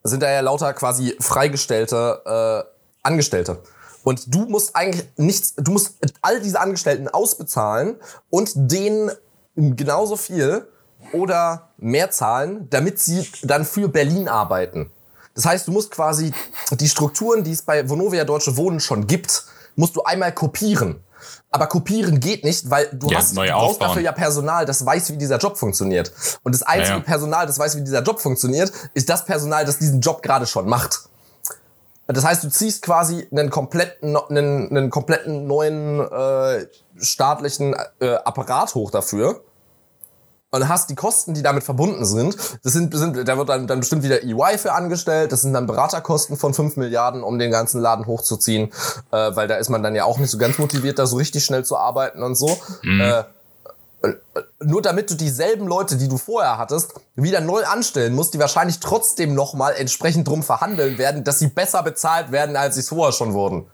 [0.04, 2.22] sind da ja lauter quasi freigestellte
[2.64, 2.70] äh,
[3.04, 3.62] Angestellte.
[4.04, 7.96] Und du musst eigentlich nichts, du musst all diese Angestellten ausbezahlen
[8.30, 9.10] und denen
[9.56, 10.68] genauso viel
[11.12, 14.92] oder mehr zahlen, damit sie dann für Berlin arbeiten.
[15.36, 16.34] Das heißt, du musst quasi
[16.72, 19.44] die Strukturen, die es bei Vonovia Deutsche Wohnen schon gibt,
[19.76, 21.04] musst du einmal kopieren.
[21.52, 23.88] Aber kopieren geht nicht, weil du Ja, hast du brauchst aufbauen.
[23.88, 26.12] dafür ja Personal, das weiß, wie dieser Job funktioniert.
[26.44, 27.04] Und das einzige Ja, ja.
[27.04, 30.68] Personal, das weiß, wie dieser Job funktioniert, ist das Personal, das diesen Job gerade schon
[30.68, 31.10] macht.
[32.08, 36.68] Das heißt, du ziehst quasi einen kompletten, einen, einen kompletten neuen äh,
[36.98, 39.42] staatlichen äh, Apparat hoch dafür
[40.56, 42.38] und hast die Kosten, die damit verbunden sind.
[42.64, 45.32] Das sind, sind da wird dann, dann bestimmt wieder EY für angestellt.
[45.32, 48.72] Das sind dann Beraterkosten von 5 Milliarden, um den ganzen Laden hochzuziehen,
[49.12, 51.44] äh, weil da ist man dann ja auch nicht so ganz motiviert, da so richtig
[51.44, 52.58] schnell zu arbeiten und so.
[52.84, 53.24] Äh,
[54.02, 58.34] und, äh, nur damit du dieselben Leute, die du vorher hattest, wieder neu anstellen musst,
[58.34, 62.82] die wahrscheinlich trotzdem nochmal entsprechend drum verhandeln werden, dass sie besser bezahlt werden, als sie
[62.82, 63.66] es vorher schon wurden.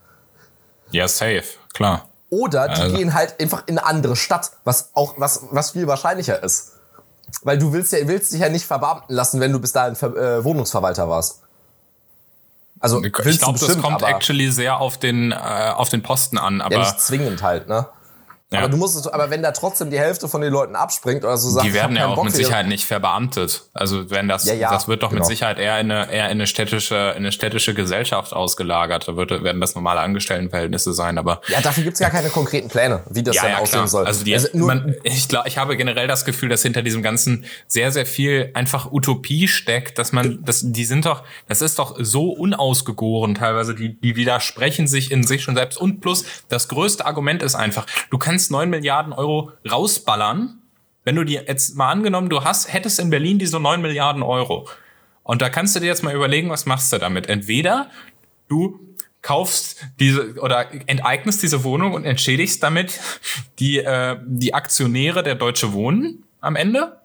[0.90, 2.06] Ja, safe, klar.
[2.30, 5.86] Oder die Also- gehen halt einfach in eine andere Stadt, was auch was was viel
[5.86, 6.71] wahrscheinlicher ist.
[7.44, 10.16] Weil du willst ja willst dich ja nicht verbeamten lassen, wenn du bis dahin Ver
[10.16, 11.42] äh, Wohnungsverwalter warst.
[12.80, 16.76] Also Ich glaube, das kommt actually sehr auf den, äh, auf den Posten an, aber
[16.76, 17.88] ja nicht zwingend halt, ne?
[18.54, 18.60] Ja.
[18.60, 21.38] Aber du musst es, aber wenn da trotzdem die Hälfte von den Leuten abspringt oder
[21.38, 23.64] so sagt, die werden ja auch Bock mit hier- Sicherheit nicht verbeamtet.
[23.74, 25.30] Also wenn das, Ja, ja, das wird doch mit genau.
[25.30, 29.08] Sicherheit eher in eine, eher in eine städtische, in eine städtische Gesellschaft ausgelagert.
[29.08, 33.04] Da wird, werden das normale Angestelltenverhältnisse sein, aber Ja, dafür gibt's gar keine konkreten Pläne,
[33.10, 33.88] wie das ja, dann ja, aussehen klar.
[33.88, 34.06] soll.
[34.06, 37.46] Also die, nur, man, ich glaube, ich habe generell das Gefühl, dass hinter diesem ganzen
[37.68, 41.96] sehr, sehr viel einfach Utopie steckt, dass man, das, die sind doch, das ist doch
[42.00, 45.78] so unausgegoren teilweise, die, die widersprechen sich in sich schon selbst.
[45.80, 50.62] Und plus, das größte Argument ist einfach, du kannst neun Milliarden Euro rausballern,
[51.04, 54.68] wenn du dir jetzt mal angenommen, du hast, hättest in Berlin diese neun Milliarden Euro.
[55.24, 57.28] Und da kannst du dir jetzt mal überlegen, was machst du damit?
[57.28, 57.90] Entweder
[58.48, 58.80] du
[59.22, 63.00] kaufst diese oder enteignest diese Wohnung und entschädigst damit
[63.60, 67.01] die, äh, die Aktionäre der Deutsche Wohnen am Ende.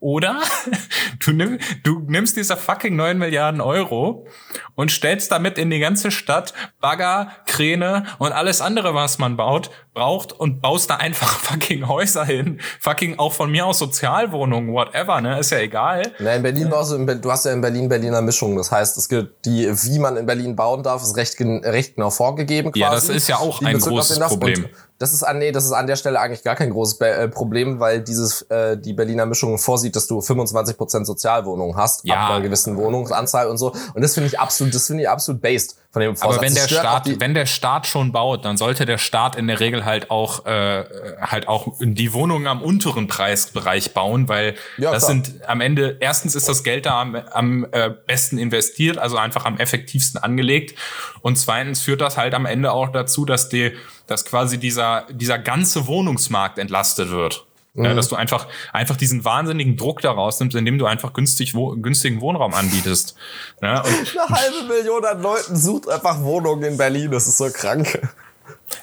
[0.00, 0.40] Oder
[1.24, 4.26] du, nimm, du nimmst diese fucking 9 Milliarden Euro
[4.74, 9.70] und stellst damit in die ganze Stadt Bagger, Kräne und alles andere, was man baut,
[9.92, 12.60] braucht und baust da einfach fucking Häuser hin.
[12.80, 15.38] Fucking auch von mir aus Sozialwohnungen, whatever, ne?
[15.38, 16.02] Ist ja egal.
[16.18, 18.56] Na, in Berlin baust du, du hast ja in Berlin Berliner Mischung.
[18.56, 22.10] Das heißt, es gilt, die, wie man in Berlin bauen darf, ist recht, recht genau
[22.10, 22.72] vorgegeben.
[22.72, 22.80] Quasi.
[22.80, 24.18] Ja, das ist ja auch Die ein großes.
[24.18, 24.64] Problem.
[24.64, 27.08] Und das ist an, nee, das ist an der Stelle eigentlich gar kein großes Be
[27.10, 32.16] äh, Problem, weil dieses, äh, die Berliner Mischung vorsieht, dass du 25% Sozialwohnungen hast, Ja.
[32.16, 33.72] ab einer gewissen Wohnungsanzahl und so.
[33.94, 36.36] Und das finde ich absolut, das finde ich absolut based von dem Vorsatz.
[36.38, 39.58] Aber wenn der Staat, wenn der Staat schon baut, dann sollte der Staat in der
[39.58, 40.84] Regel halt auch äh,
[41.20, 45.12] halt auch die Wohnungen am unteren Preisbereich bauen, weil Ja, das klar.
[45.14, 49.44] sind am Ende erstens ist das Geld da am, am äh, besten investiert, also einfach
[49.44, 50.78] am effektivsten angelegt
[51.22, 53.72] und zweitens führt das halt am Ende auch dazu, dass die
[54.06, 57.46] dass quasi dieser dieser ganze Wohnungsmarkt entlastet wird.
[57.74, 57.84] Mhm.
[57.84, 61.76] Ja, dass du einfach einfach diesen wahnsinnigen Druck da rausnimmst, indem du einfach günstig wo,
[61.76, 63.14] günstigen Wohnraum anbietest.
[63.62, 63.86] Ja, und
[64.18, 67.10] eine halbe Million an Leuten sucht einfach Wohnungen in Berlin.
[67.10, 68.00] Das ist so krank.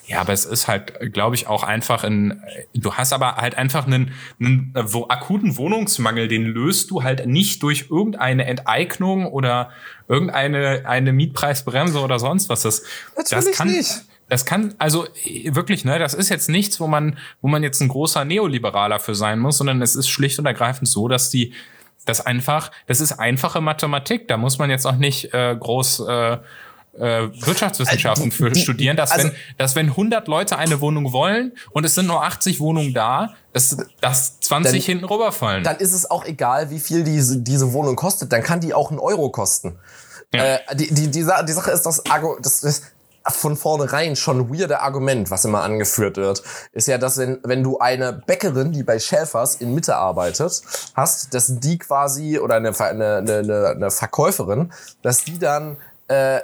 [0.06, 2.41] Ja, aber es ist halt, glaube ich, auch einfach ein,
[2.73, 7.63] du hast aber halt einfach einen, einen wo, akuten Wohnungsmangel, den löst du halt nicht
[7.63, 9.69] durch irgendeine Enteignung oder
[10.08, 12.62] irgendeine eine Mietpreisbremse oder sonst was.
[12.62, 12.84] Das,
[13.15, 14.06] das Natürlich kann, nicht.
[14.30, 17.82] Das kann, also äh, wirklich, ne, das ist jetzt nichts, wo man, wo man jetzt
[17.82, 21.54] ein großer Neoliberaler für sein muss, sondern es ist schlicht und ergreifend so, dass die,
[22.06, 24.28] das einfach, das ist einfache Mathematik.
[24.28, 26.38] Da muss man jetzt auch nicht äh, groß äh,
[27.00, 31.54] äh, Wirtschaftswissenschaften für die- studieren, dass also- wenn, dass wenn 100 Leute eine Wohnung wollen
[31.72, 35.63] und es sind nur 80 Wohnungen da, dass, dass 20 Dann- hinten rüberfallen.
[35.63, 38.32] dann ist es auch egal, wie viel diese, diese Wohnung kostet.
[38.34, 39.78] Dann kann die auch einen Euro kosten.
[40.34, 40.56] Ja.
[40.56, 42.92] Äh, die, die, die, die Sache ist, das, Argu- das ist
[43.30, 47.80] von vornherein schon weirde Argument, was immer angeführt wird, ist ja, dass wenn, wenn du
[47.80, 50.62] eine Bäckerin, die bei Schäfers in Mitte arbeitet,
[50.94, 56.40] hast, dass die quasi, oder eine, eine, eine, eine Verkäuferin, dass die dann äh,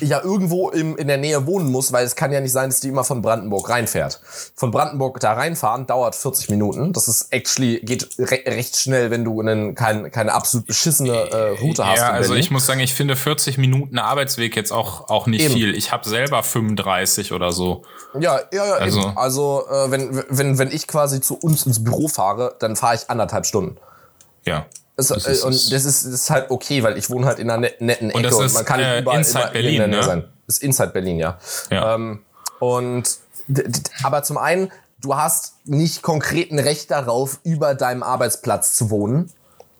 [0.00, 2.80] ja irgendwo im, in der Nähe wohnen muss, weil es kann ja nicht sein, dass
[2.80, 4.20] die immer von Brandenburg reinfährt.
[4.54, 6.92] Von Brandenburg da reinfahren dauert 40 Minuten.
[6.92, 11.48] Das ist actually, geht re recht schnell, wenn du einen, kein, keine absolut beschissene äh,
[11.60, 11.98] Route hast.
[11.98, 15.54] ja, also ich muss sagen, ich finde 40 Minuten Arbeitsweg jetzt auch, auch nicht Eben.
[15.54, 15.74] viel.
[15.74, 17.82] Ich habe selber 35 oder so.
[18.20, 18.72] Ja, ja, ja.
[18.74, 22.76] Also- Also, also äh, wenn, wenn, wenn ich quasi zu uns ins Büro fahre, dann
[22.76, 23.76] fahre ich anderthalb Stunden.
[24.44, 24.66] Ja.
[24.98, 27.38] Es, Das äh, ist- und das ist, das ist halt okay, weil ich wohne halt
[27.38, 29.70] in einer net- netten Ecke Und das ist, man kann äh, überall inside immer Berlin,
[29.72, 30.04] in der Nähe ne?
[30.04, 30.24] sein.
[30.46, 31.38] Das ist Inside Berlin, ja.
[31.70, 31.94] Ja.
[31.94, 32.22] Ähm,
[32.58, 33.04] und
[34.02, 39.30] aber zum einen, du hast nicht konkret ein Recht darauf, über deinem Arbeitsplatz zu wohnen.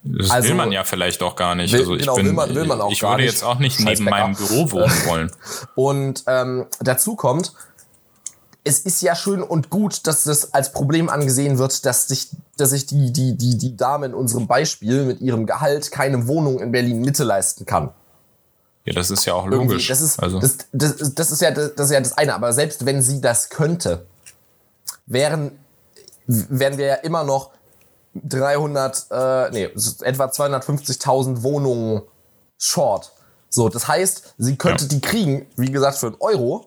[0.05, 1.73] Das Also- will man ja vielleicht auch gar nicht.
[1.73, 3.81] Will- also ich genau, bin, will man- will man auch ich würde jetzt auch nicht
[3.81, 5.33] neben meinem Büro wohnen wollen.
[5.75, 7.53] Und ähm, dazu kommt,
[8.69, 12.29] es ist ja schön und gut, dass das als Problem angesehen wird, dass sich,
[12.59, 16.61] dass sich die, die, die, die Dame in unserem Beispiel mit ihrem Gehalt keine Wohnung
[16.61, 17.91] in Berlin Mitte leisten kann.
[18.85, 19.69] Ja, das ist ja auch Irgendwie.
[19.73, 19.89] logisch.
[19.89, 22.35] Das ist, also, das, das, das, ist ja, das ist ja das eine.
[22.35, 24.07] Aber selbst wenn sie das könnte,
[25.07, 25.53] wären,
[26.27, 27.51] wären wir ja immer noch
[28.15, 29.65] 300, äh, nee,
[30.03, 32.03] etwa 250.000 Wohnungen
[32.59, 33.13] short.
[33.51, 34.89] So, das heißt, sie könnte Ja.
[34.89, 36.67] die kriegen, wie gesagt, für einen Euro.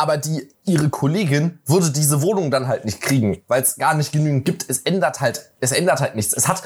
[0.00, 4.12] Aber die, ihre Kollegin würde diese Wohnung dann halt nicht kriegen, weil es gar nicht
[4.12, 4.64] genügend gibt.
[4.66, 6.32] Es ändert halt, es ändert halt nichts.
[6.32, 6.62] Es hat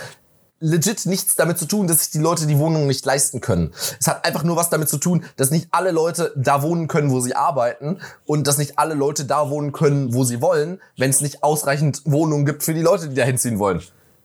[0.61, 3.75] legit nichts damit zu tun, dass sich die Leute die Wohnung nicht leisten können.
[3.99, 7.11] Es hat einfach nur was damit zu tun, dass nicht alle Leute da wohnen können,
[7.11, 11.11] wo sie arbeiten und dass nicht alle Leute da wohnen können, wo sie wollen, wenn
[11.11, 13.83] es nicht ausreichend Wohnungen gibt für die Leute, die da hinziehen wollen.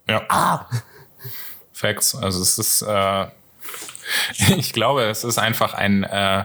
[0.08, 0.22] ja.
[0.30, 0.68] Ah,
[1.74, 2.14] Facts.
[2.14, 3.26] Also es ist, äh,
[4.56, 6.44] ich glaube, es ist einfach ein, äh,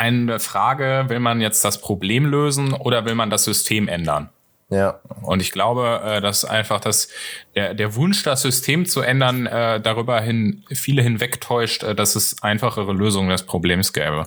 [0.00, 4.30] eine Frage, will man jetzt das Problem lösen oder will man das System ändern?
[4.70, 5.00] ja.
[5.22, 7.08] Und ich glaube, äh, dass einfach das,
[7.54, 12.42] der, der Wunsch, das System zu ändern, äh, darüber hin viele hinwegtäuscht, äh, dass es
[12.42, 14.26] einfachere Lösungen des Problems gäbe.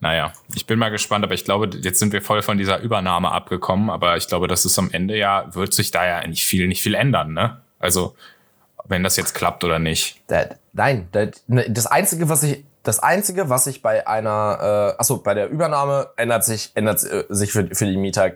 [0.00, 3.32] Naja, ich bin mal gespannt, aber ich glaube, jetzt sind wir voll von dieser Übernahme
[3.32, 6.68] abgekommen, aber ich glaube, dass es am Ende ja, wird sich da ja nicht viel,
[6.68, 7.62] nicht viel ändern, ne?
[7.78, 8.14] Also,
[8.86, 10.20] wenn das jetzt klappt oder nicht.
[10.74, 11.08] Nein,
[11.46, 15.48] ne, das einzige, was ich das einzige, was sich bei einer, äh, achso, bei der
[15.50, 18.32] Übernahme ändert sich ändert äh, sich für, für die Mieter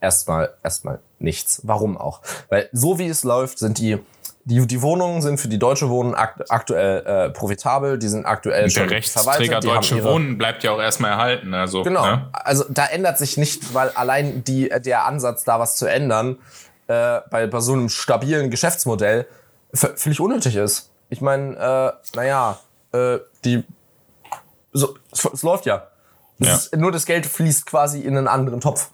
[0.00, 1.60] erstmal erstmal nichts.
[1.64, 2.20] Warum auch?
[2.50, 3.98] Weil so wie es läuft, sind die
[4.44, 8.64] die, die Wohnungen sind für die Deutsche Wohnen akt, aktuell äh, profitabel, die sind aktuell
[8.64, 11.54] Der schon Rechtsträger die haben Deutsche ihre- Wohnen bleibt ja auch erstmal erhalten.
[11.54, 12.04] Also, Genau.
[12.04, 12.28] Ne?
[12.32, 16.38] Also da ändert sich nicht, weil allein die, der Ansatz, da was zu ändern,
[16.88, 19.26] äh, bei, bei so einem stabilen Geschäftsmodell
[19.72, 20.90] völlig unnötig ist.
[21.08, 22.58] Ich meine, äh, naja,
[22.92, 23.62] äh, die.
[24.72, 25.88] So, es, es läuft ja.
[26.38, 26.54] Es Ja.
[26.54, 28.88] Ist, nur das Geld fließt quasi in einen anderen Topf.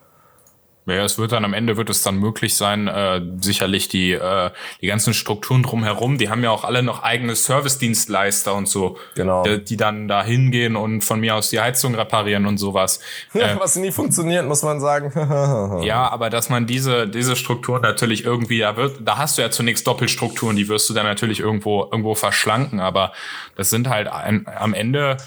[0.87, 4.51] Ja, es wird dann am Ende wird es dann möglich sein, äh, sicherlich die äh,
[4.81, 9.43] die ganzen Strukturen drumherum, die haben ja auch alle noch eigene Service-Dienstleister und so, Genau.
[9.43, 13.01] die, die dann da hingehen und von mir aus die Heizung reparieren und sowas.
[13.35, 15.13] Äh, Was nie funktioniert, muss man sagen.
[15.85, 19.51] ja, aber dass man diese diese Strukturen natürlich irgendwie, da wird, da hast du ja
[19.51, 23.13] zunächst Doppelstrukturen, die wirst du dann natürlich irgendwo irgendwo verschlanken, aber
[23.57, 25.19] das sind halt ein, am Ende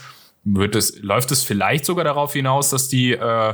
[0.43, 3.53] wird es läuft es vielleicht sogar darauf hinaus, dass die äh,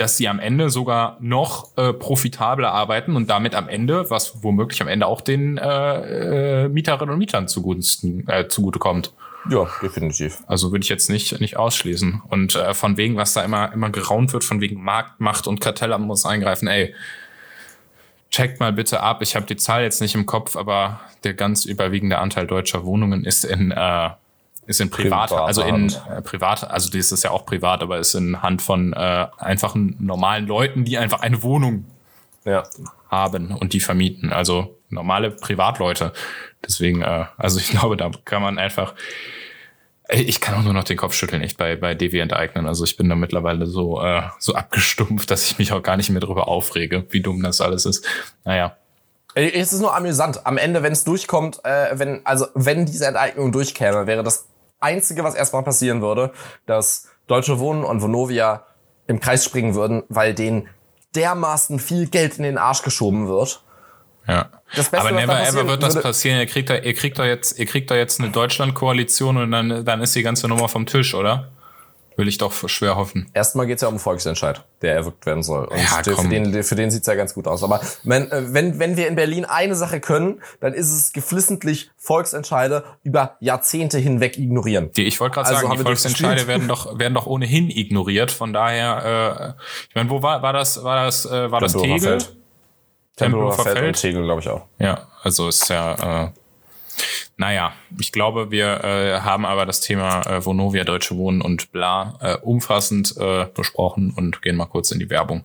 [0.00, 4.80] dass sie am Ende sogar noch äh, profitabler arbeiten und damit am Ende, was womöglich
[4.80, 9.12] am Ende auch den äh, äh, Mieterinnen und Mietern zugunsten äh, zugutekommt.
[9.50, 10.38] ja, definitiv.
[10.46, 12.22] Also würde ich jetzt nicht nicht ausschließen.
[12.28, 16.06] Und äh, von wegen, was da immer immer geraunt wird, von wegen Marktmacht und Kartellamt
[16.06, 16.66] muss eingreifen.
[16.66, 16.94] Ey,
[18.30, 19.20] checkt mal bitte ab.
[19.20, 23.24] Ich habe die Zahl jetzt nicht im Kopf, aber der ganz überwiegende Anteil deutscher Wohnungen
[23.24, 24.10] ist in äh,
[24.66, 27.98] ist in privat, Privater also in äh, privat, also das ist ja auch privat, aber
[27.98, 31.86] ist in Hand von äh, einfachen normalen Leuten, die einfach eine Wohnung
[32.44, 32.62] Ja.
[33.10, 34.32] haben und die vermieten.
[34.32, 36.12] Also normale Privatleute.
[36.64, 38.94] Deswegen, äh, also ich glaube, da kann man einfach.
[40.08, 42.66] Ey, Ich kann auch nur noch den Kopf schütteln, echt bei, bei Devi enteignen.
[42.66, 46.10] Also ich bin da mittlerweile so, äh, so abgestumpft, dass ich mich auch gar nicht
[46.10, 48.04] mehr drüber aufrege, wie dumm das alles ist.
[48.44, 48.76] Naja.
[49.36, 50.44] Äh, Es ist nur amüsant.
[50.46, 54.48] Am Ende, wenn es durchkommt, äh, wenn, also wenn diese Enteignung durchkäme, wäre das
[54.80, 56.32] Einzige, was erstmal passieren würde,
[56.66, 58.66] dass Deutsche Wohnen und Vonovia
[59.06, 60.68] im Kreis springen würden, weil denen
[61.14, 63.62] dermaßen viel Geld in den Arsch geschoben wird.
[64.26, 64.48] Ja.
[64.74, 66.38] Beste, Aber never ever wird das passieren.
[66.38, 69.84] Ihr kriegt da, ihr kriegt da jetzt, ihr kriegt da jetzt eine Deutschland-Koalition und dann,
[69.84, 71.50] dann ist die ganze Nummer vom Tisch, oder?
[72.20, 73.30] Will ich doch schwer hoffen.
[73.32, 75.64] Erstmal geht's ja um Volksentscheid, der erwirkt werden soll.
[75.64, 76.28] Und Ja, der- für komm.
[76.28, 77.62] den, für den sieht's ja ganz gut aus.
[77.64, 81.90] Aber wenn, äh, wenn, wenn wir in Berlin eine Sache können, dann ist es geflissentlich
[81.96, 84.90] Volksentscheide über Jahrzehnte hinweg ignorieren.
[84.92, 88.30] Die, ich wollte gerade Also sagen, die Volksentscheide werden doch, werden doch ohnehin ignoriert.
[88.30, 92.00] Von daher, äh, ich meine, wo war, war das, war das, äh, war das Tempelhofer
[92.00, 92.20] Tegel?
[92.20, 92.36] Feld.
[93.16, 93.88] Tempelhofer Feld Feld?
[93.96, 94.66] und Tegel, glaube ich auch.
[94.78, 96.30] Ja, also ist ja, äh,
[97.36, 102.18] naja, ich glaube, wir äh, haben aber das Thema äh, Vonovia, Deutsche Wohnen und bla
[102.20, 105.44] äh, umfassend äh, besprochen und gehen mal kurz in die Werbung.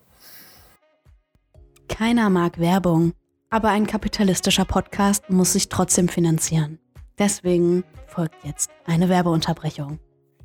[1.87, 3.13] Keiner mag Werbung,
[3.49, 6.79] aber ein kapitalistischer Podcast muss sich trotzdem finanzieren.
[7.17, 9.99] Deswegen folgt jetzt eine Werbeunterbrechung.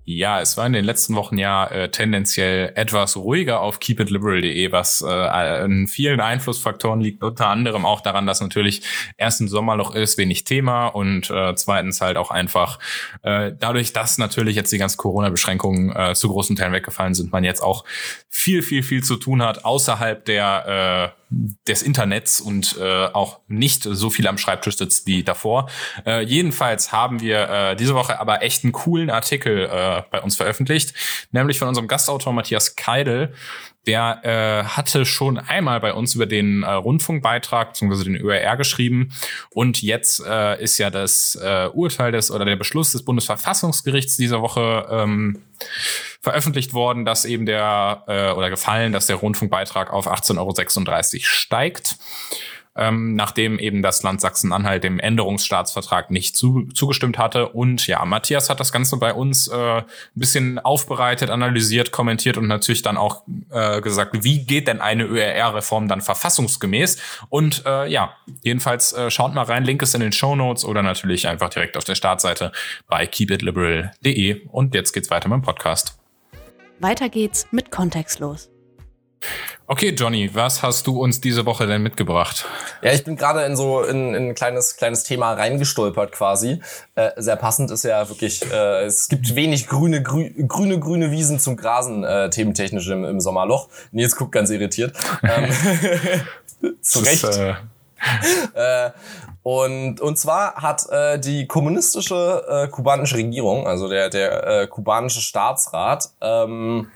[0.04, 5.02] Ja, es war in den letzten Wochen ja äh, tendenziell etwas ruhiger auf keepitliberal.de, was
[5.02, 8.82] äh, an vielen Einflussfaktoren liegt, unter anderem auch daran, dass natürlich
[9.18, 12.78] erstens Sommerloch ist, wenig Thema und äh, zweitens halt auch einfach
[13.22, 17.44] äh, dadurch, dass natürlich jetzt die ganzen Corona-Beschränkungen äh, zu großen Teilen weggefallen sind, man
[17.44, 17.84] jetzt auch
[18.28, 24.10] viel, viel, viel zu tun hat außerhalb der des Internets und äh, auch nicht so
[24.10, 25.70] viel am Schreibtisch sitzt wie davor.
[26.04, 30.36] Äh, jedenfalls haben wir äh, diese Woche aber echt einen coolen Artikel äh, bei uns
[30.36, 30.92] veröffentlicht,
[31.30, 33.32] nämlich von unserem Gastautor Matthias Keidel.
[33.86, 38.04] Der äh, hatte schon einmal bei uns über den äh, Rundfunkbeitrag bzw.
[38.04, 39.12] den ÖRR geschrieben
[39.50, 44.42] und jetzt äh, ist ja das äh, Urteil des oder der Beschluss des Bundesverfassungsgerichts dieser
[44.42, 45.38] Woche ähm,
[46.20, 51.98] veröffentlicht worden, dass eben der äh, oder gefallen, dass der Rundfunkbeitrag auf 18,36 Euro steigt
[52.76, 57.48] ähm, nachdem eben das Land Sachsen-Anhalt dem Änderungsstaatsvertrag nicht zu, zugestimmt hatte.
[57.48, 62.46] Und ja, Matthias hat das Ganze bei uns äh, ein bisschen aufbereitet, analysiert, kommentiert und
[62.46, 66.98] natürlich dann auch äh, gesagt, wie geht denn eine ÖRR-Reform dann verfassungsgemäß?
[67.28, 70.82] Und äh, ja, jedenfalls äh, schaut mal rein, Link ist in den Show Notes oder
[70.82, 72.52] natürlich einfach direkt auf der Startseite
[72.88, 74.46] bei keepitliberal.de.
[74.48, 75.99] Und jetzt geht's weiter mit dem Podcast.
[76.80, 78.48] Weiter geht's mit Kontextlos.
[79.66, 82.46] Okay, Johnny, was hast du uns diese Woche denn mitgebracht?
[82.80, 86.62] Ja, ich bin gerade in so in, in ein kleines kleines Thema reingestolpert quasi.
[86.94, 91.38] Äh, sehr passend ist ja wirklich, äh, es gibt wenig grüne grü, grüne grüne Wiesen
[91.38, 93.68] zum Grasen äh, thementechnisch im, im Sommerloch.
[93.92, 94.96] Nils guckt ganz irritiert.
[95.22, 95.50] Ähm,
[96.80, 97.24] zu Recht.
[97.24, 97.54] Äh
[98.54, 98.90] äh,
[99.42, 105.20] und, und zwar hat äh, die kommunistische äh, kubanische Regierung, also der, der äh, kubanische
[105.20, 106.88] Staatsrat, ähm,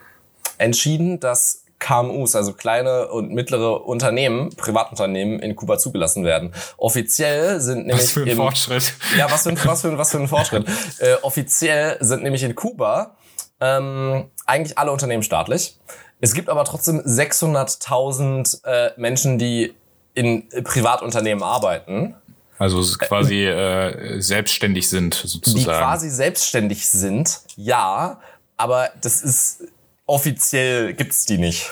[0.59, 6.55] entschieden, dass KMUs, also kleine und mittlere Unternehmen, Privatunternehmen in Kuba zugelassen werden.
[6.77, 8.95] Offiziell sind nämlich was für ein im, Fortschritt.
[9.19, 10.67] Ja, was für ein, was für ein, was für ein Fortschritt.
[10.99, 13.17] äh, offiziell sind nämlich in Kuba
[13.61, 15.79] ähm, eigentlich alle Unternehmen staatlich.
[16.21, 19.75] Es gibt aber trotzdem 600.000 äh, Menschen, die
[20.15, 22.15] in Privatunternehmen arbeiten.
[22.59, 25.59] Also quasi äh, selbstständig sind sozusagen.
[25.59, 28.21] Die quasi selbstständig sind, ja,
[28.57, 29.65] aber das ist
[30.07, 31.71] offiziell gibt's die nicht.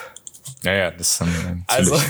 [0.62, 2.00] Ja, ja, das ist dann Also,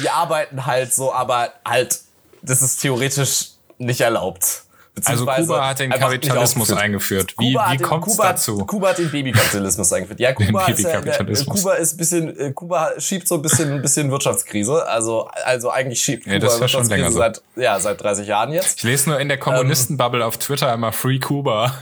[0.00, 2.00] die arbeiten halt so, aber halt,
[2.42, 4.63] das ist theoretisch nicht erlaubt.
[5.04, 7.34] Also Kuba hat den Kapitalismus eingeführt.
[7.38, 8.58] Wie, wie kommt es dazu?
[8.64, 10.20] Kuba hat den Babykapitalismus eingeführt.
[10.20, 11.00] Ja, Kuba ist, ja,
[11.44, 14.86] Kuba ist bisschen, äh, Kuba schiebt so ein bisschen, ein bisschen Wirtschaftskrise.
[14.86, 17.18] Also, also eigentlich schiebt Kuba ja, das schon länger so.
[17.18, 18.78] seit, ja, seit 30 Jahren jetzt.
[18.78, 21.74] Ich lese nur in der Kommunistenbubble ähm, auf Twitter immer Free Kuba.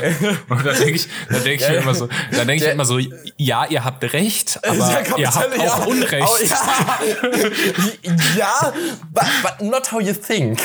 [0.50, 2.98] Und da denke ich, da denke ich mir immer so, da denke ich immer so,
[3.38, 6.28] ja, ihr habt recht, aber ihr habt auch Unrecht.
[6.28, 8.72] Oh, ja, ja
[9.10, 10.58] but, but not how you think.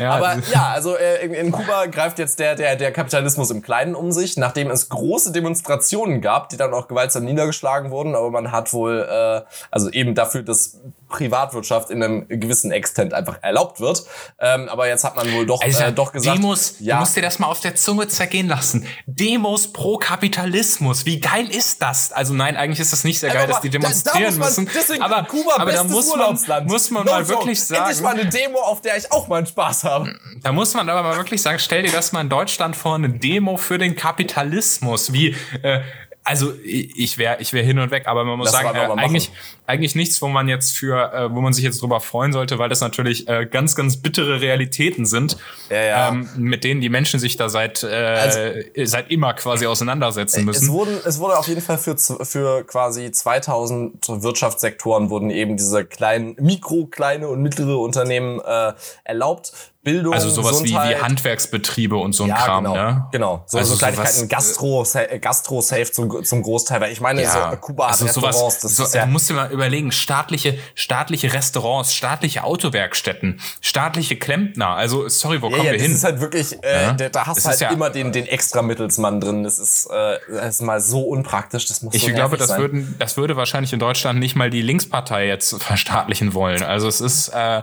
[0.00, 3.94] Ja, aber ja, also äh, in, Kuba greift jetzt der, der, der Kapitalismus im Kleinen
[3.94, 8.52] um sich, nachdem es große Demonstrationen gab, die dann auch gewaltsam niedergeschlagen wurden, aber man
[8.52, 14.04] hat wohl, äh, also eben dafür, dass Privatwirtschaft in einem gewissen Extent einfach erlaubt wird.
[14.38, 16.38] Ähm, aber jetzt hat man wohl doch, also, äh, doch gesagt.
[16.38, 18.86] Demos, ja, du musst dir das mal auf der Zunge zergehen lassen.
[19.06, 21.06] Demos pro Kapitalismus.
[21.06, 22.12] Wie geil ist das?
[22.12, 24.70] Also nein, eigentlich ist das nicht sehr geil, aber dass die demonstrieren da, da müssen.
[24.74, 27.82] Deswegen aber, Kuba, aber da muss man, muss man no mal wirklich sagen.
[27.82, 30.14] Endlich mal eine Demo, auf der ich auch mal einen Spaß habe.
[30.42, 33.10] Da muss man aber mal wirklich sagen, stell dir das mal in Deutschland vor, eine
[33.10, 35.12] Demo für den Kapitalismus.
[35.12, 35.80] Wie, äh,
[36.28, 39.30] also ich wäre ich wär hin und weg, aber man muss das sagen, äh, eigentlich,
[39.66, 42.68] eigentlich nichts, wo man jetzt für, äh, wo man sich jetzt drüber freuen sollte, weil
[42.68, 45.38] das natürlich äh, ganz, ganz bittere Realitäten sind,
[45.70, 46.08] ja, ja.
[46.10, 48.40] Ähm, mit denen die Menschen sich da seit, äh, also,
[48.84, 50.66] seit immer quasi auseinandersetzen müssen.
[50.66, 55.86] Es, wurden, es wurde auf jeden Fall für, für quasi 2000 Wirtschaftssektoren wurden eben diese
[55.86, 58.74] kleinen, mikro, kleine und mittlere Unternehmen äh,
[59.04, 59.52] erlaubt.
[59.88, 63.06] Bildung, also sowas wie, wie Handwerksbetriebe und so ein ja, Kram, genau, ne?
[63.10, 67.22] Genau, so, also so Kleinigkeiten, Gastro, äh, Gastro safe zum, zum Großteil, weil ich meine,
[67.22, 69.50] ja, so Kuba hat also Restaurants, sowas, das so, ist ja, du musst dir mal
[69.50, 75.82] überlegen, staatliche, staatliche Restaurants, staatliche Autowerkstätten, staatliche Klempner, also sorry, wo ja, kommen wir das
[75.82, 75.90] hin?
[75.92, 76.92] Das ist halt wirklich, äh, ja?
[76.92, 80.18] da, da hast du halt ja, immer den, den extra Mittelsmann drin, das ist, äh,
[80.30, 82.60] das ist mal so unpraktisch, das muss Ich so glaube, das sein.
[82.60, 87.00] würden, das würde wahrscheinlich in Deutschland nicht mal die Linkspartei jetzt verstaatlichen wollen, also es
[87.00, 87.62] ist, äh,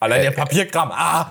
[0.00, 1.30] Allein der Papierkram, ah!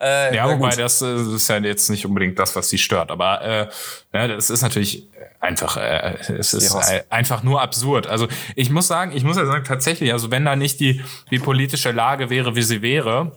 [0.00, 3.12] Äh, ja, wobei das, äh, das ist ja jetzt nicht unbedingt das, was sie stört.
[3.12, 3.68] Aber äh,
[4.12, 5.06] ja, das ist natürlich
[5.38, 8.08] einfach, äh, es ist äh, einfach nur absurd.
[8.08, 11.38] Also ich muss sagen, ich muss ja sagen, tatsächlich, also wenn da nicht die, die
[11.38, 13.30] politische Lage wäre, wie sie wäre,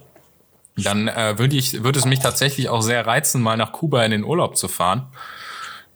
[0.75, 4.09] dann äh, würde ich, würde es mich tatsächlich auch sehr reizen, mal nach Kuba in
[4.09, 5.05] den Urlaub zu fahren.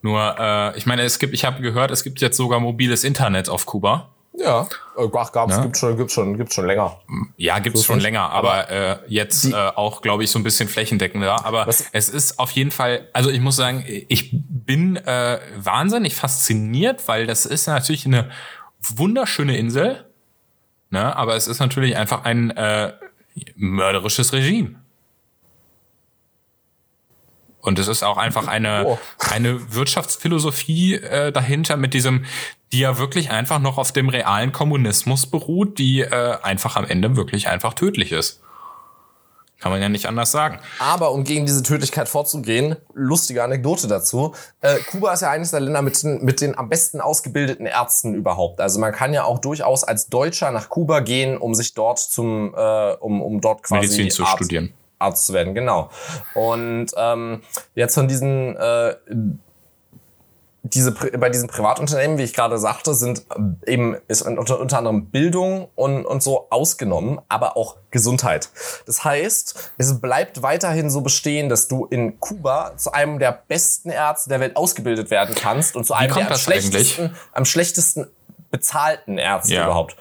[0.04, 3.50] Nur, äh, ich meine, es gibt, ich habe gehört, es gibt jetzt sogar mobiles Internet
[3.50, 4.10] auf Kuba.
[4.40, 5.64] Ja, äh, ach, gab's, ja.
[5.64, 7.00] gibt's schon, gibt's schon, gibt's schon länger.
[7.38, 11.44] Ja, gibt's schon länger, aber, äh, jetzt äh, auch, glaube ich, so ein bisschen flächendeckender.
[11.44, 11.86] Aber was?
[11.92, 17.26] es ist auf jeden Fall, also ich muss sagen, ich bin äh, wahnsinnig fasziniert, weil
[17.26, 18.30] das ist natürlich eine
[18.82, 20.06] wunderschöne Insel,
[20.92, 21.16] ne?
[21.16, 22.94] Aber es ist natürlich einfach ein äh,
[23.56, 24.76] mörderisches Regime.
[27.62, 29.00] Und es ist auch einfach eine, oh.
[29.32, 32.26] eine Wirtschaftsphilosophie äh, dahinter mit diesem,
[32.72, 37.16] die ja wirklich einfach noch auf dem realen Kommunismus beruht, die äh, einfach am Ende
[37.16, 38.42] wirklich einfach tödlich ist.
[39.60, 40.60] Kann man ja nicht anders sagen.
[40.78, 44.36] Aber um gegen diese Tödlichkeit vorzugehen, lustige Anekdote dazu.
[44.62, 48.14] Äh, Kuba ist ja eines der Länder mit den, mit den am besten ausgebildeten Ärzten
[48.14, 48.62] überhaupt.
[48.62, 52.54] Also man kann ja auch durchaus als Deutscher nach Kuba gehen, um sich dort zum,
[52.56, 54.74] äh, um, um dort quasi Medizin zu Arzt, studieren.
[55.00, 55.90] Arzt zu werden, genau.
[56.34, 57.42] Und ähm,
[57.76, 58.96] jetzt von diesen äh,
[60.74, 63.24] diese, bei diesen Privatunternehmen, wie ich gerade sagte, sind
[63.66, 68.50] äh, eben ist unter, unter anderem Bildung und, und so ausgenommen, aber auch Gesundheit.
[68.86, 73.90] Das heißt, es bleibt weiterhin so bestehen, dass du in Kuba zu einem der besten
[73.90, 78.08] Ärzte der Welt ausgebildet werden kannst und zu einem der am schlechtesten, am schlechtesten
[78.52, 79.66] bezahlten Ärzte ja.
[79.66, 79.96] überhaupt.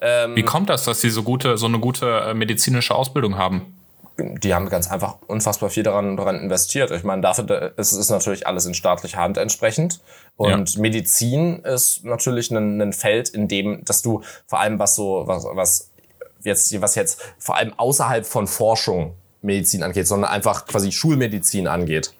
[0.00, 3.78] Ähm, wie kommt das, dass sie so gute, so eine gute äh, medizinische Ausbildung haben?
[4.18, 6.90] Die haben ganz einfach unfassbar viel daran, daran investiert.
[6.90, 10.00] Ich meine, dafür es ist natürlich alles in staatlicher Hand entsprechend.
[10.36, 10.80] Und ja.
[10.80, 15.44] Medizin ist natürlich ein, ein Feld, in dem, dass du vor allem was so, was,
[15.52, 15.90] was
[16.42, 22.14] jetzt, was jetzt vor allem außerhalb von Forschung Medizin angeht, sondern einfach quasi Schulmedizin angeht.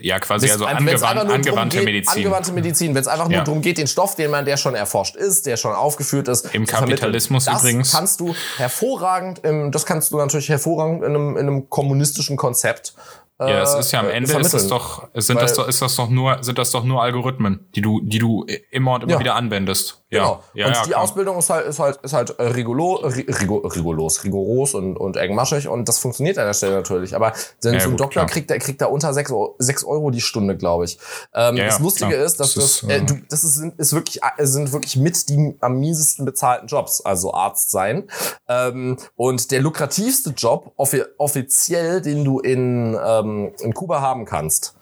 [0.00, 2.16] Ja, quasi also angewandt, angewandte geht, Medizin.
[2.18, 3.44] Angewandte Medizin, wenn es einfach nur ja.
[3.44, 6.66] darum geht, den Stoff, den man, der schon erforscht ist, der schon aufgeführt ist, im
[6.66, 7.92] Kapitalismus das übrigens.
[7.92, 12.94] kannst du hervorragend, im, das kannst du natürlich hervorragend in einem, in einem kommunistischen Konzept
[13.40, 15.94] ja, es ist ja am äh, Ende ist es doch, sind das doch, ist das
[15.94, 19.20] doch nur, sind das doch nur Algorithmen, die du, die du immer und immer ja.
[19.20, 20.02] wieder anwendest.
[20.10, 20.20] Ja.
[20.20, 20.42] Genau.
[20.54, 21.02] Ja, und ja, die klar.
[21.02, 25.86] Ausbildung ist halt, ist halt, ist halt äh, rigolo, rigoros, rigoros und, und engmaschig und
[25.86, 27.14] das funktioniert an der Stelle natürlich.
[27.14, 30.86] Aber so ein Doktor kriegt, der kriegt da unter sechs, sechs Euro die Stunde, glaube
[30.86, 30.98] ich.
[31.34, 32.24] Ähm, das Lustige klar.
[32.24, 35.54] ist, dass das, das, äh, du, das ist, ist wirklich, äh, sind wirklich mit die
[35.60, 38.08] am miesesten bezahlten Jobs, also Arzt sein.
[38.48, 44.74] Ähm, und der lukrativste Job, offi offiziell, den du in, ähm, in Kuba haben kannst,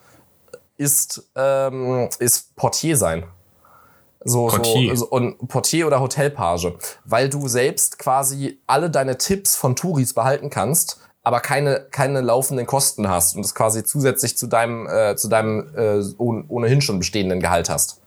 [0.76, 3.24] ist, ähm, ist Portier sein.
[4.28, 4.96] So, Portier.
[4.96, 6.72] so, und Portier oder Hotelpage,
[7.04, 12.66] weil du selbst quasi alle deine Tipps von Touris behalten kannst, aber keine keine laufenden
[12.66, 17.40] Kosten hast und das quasi zusätzlich zu deinem äh, zu deinem äh, ohnehin schon bestehenden
[17.40, 18.00] Gehalt hast.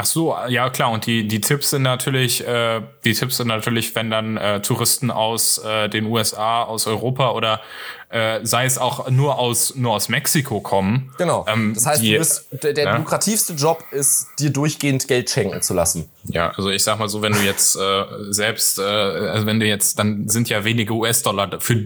[0.00, 0.90] Ach so, ja klar.
[0.92, 5.10] Und die die Tipps sind natürlich äh, die Tipps sind natürlich, wenn dann äh, Touristen
[5.10, 7.60] aus äh, den USA, aus Europa oder
[8.08, 11.12] äh, sei es auch nur aus nur aus Mexiko kommen.
[11.18, 11.44] Genau.
[11.46, 12.96] Ähm, das heißt, die, bist, der, der ja?
[12.96, 16.08] lukrativste Job ist, dir durchgehend Geld schenken zu lassen.
[16.24, 19.66] Ja, also ich sag mal so, wenn du jetzt äh, selbst, äh, also wenn du
[19.66, 21.76] jetzt, dann sind ja wenige US-Dollar für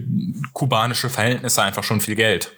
[0.53, 2.53] kubanische Verhältnisse einfach schon viel Geld.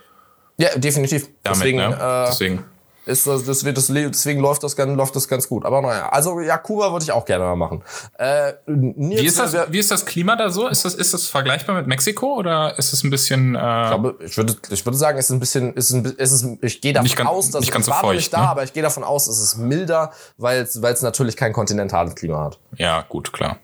[0.57, 1.27] Ja, definitiv.
[1.41, 1.95] Damit, Deswegen, ne?
[1.99, 2.63] äh, Deswegen
[3.07, 5.65] ist das, das wird das, deswegen läuft das, läuft das ganz gut.
[5.65, 7.83] Aber naja, also ja, Kuba würde ich auch gerne mal machen.
[8.17, 10.67] Äh, wie, ist das, wie ist das Klima da so?
[10.67, 13.55] Ist das, ist das vergleichbar mit Mexiko oder ist es ein bisschen?
[13.55, 16.31] Äh ich glaube, ich würde, ich würde sagen, es ist ein bisschen, ist ein, ist
[16.31, 18.49] es, ich gehe davon ganz, aus, dass nicht ganz ich so feucht, nicht da, ne?
[18.49, 22.15] aber ich gehe davon aus, es ist milder, weil es, weil es natürlich kein kontinentales
[22.15, 22.59] Klima hat.
[22.75, 23.57] Ja, gut, klar.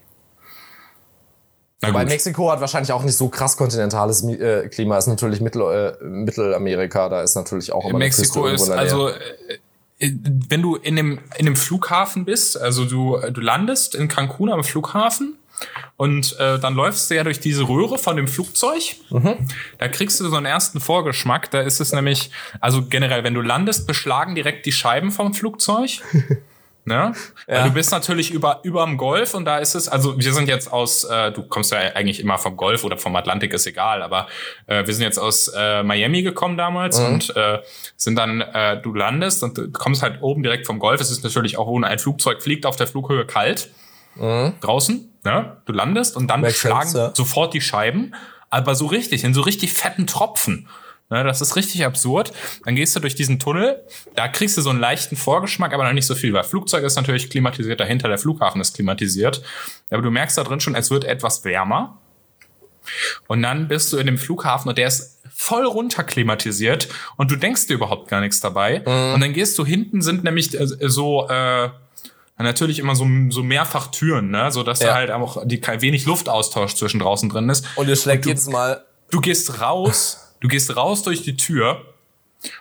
[1.91, 4.97] Weil Mexiko hat wahrscheinlich auch nicht so krass kontinentales äh, Klima.
[4.97, 9.15] Ist natürlich Mittel, äh, Mittelamerika, da ist natürlich auch immer Mexiko ist also äh,
[9.99, 14.63] wenn du in dem in dem Flughafen bist, also du du landest in Cancun am
[14.63, 15.37] Flughafen
[15.97, 18.95] und äh, dann läufst du ja durch diese Röhre von dem Flugzeug.
[19.09, 19.47] Mhm.
[19.77, 21.51] Da kriegst du so einen ersten Vorgeschmack.
[21.51, 26.01] Da ist es nämlich, also generell, wenn du landest, beschlagen direkt die Scheiben vom Flugzeug.
[26.85, 27.13] Ne?
[27.47, 27.65] Ja.
[27.65, 31.05] du bist natürlich über überm Golf und da ist es, also wir sind jetzt aus,
[31.05, 34.27] äh, du kommst ja eigentlich immer vom Golf oder vom Atlantik, ist egal, aber
[34.67, 37.05] äh, wir sind jetzt aus äh, Miami gekommen damals mhm.
[37.05, 37.59] und äh,
[37.95, 40.99] sind dann, äh, du landest und du kommst halt oben direkt vom Golf.
[40.99, 43.69] Es ist natürlich auch, wo ein Flugzeug fliegt, auf der Flughöhe kalt.
[44.15, 44.53] Mhm.
[44.59, 45.57] Draußen, ne?
[45.65, 47.15] Du landest und dann Make schlagen sense, ja.
[47.15, 48.13] sofort die Scheiben,
[48.49, 50.67] aber so richtig, in so richtig fetten Tropfen.
[51.13, 52.33] Ne, das ist richtig absurd.
[52.65, 53.83] Dann gehst du durch diesen Tunnel,
[54.15, 56.95] da kriegst du so einen leichten Vorgeschmack, aber noch nicht so viel, weil Flugzeug ist
[56.95, 59.43] natürlich klimatisiert, dahinter der Flughafen ist klimatisiert.
[59.91, 61.99] Aber du merkst da drin schon, es wird etwas wärmer.
[63.27, 67.67] Und dann bist du in dem Flughafen und der ist voll runterklimatisiert und du denkst
[67.67, 68.79] dir überhaupt gar nichts dabei.
[68.79, 69.13] Mhm.
[69.13, 71.69] Und dann gehst du hinten sind nämlich äh, so äh,
[72.39, 74.51] natürlich immer so, so mehrfach Türen, ne?
[74.51, 74.87] so dass ja.
[74.87, 77.67] da halt auch die wenig Luftaustausch zwischen draußen drin ist.
[77.75, 78.83] Und ihr schlägt jedes Mal.
[79.11, 81.85] Du gehst raus Du gehst raus durch die Tür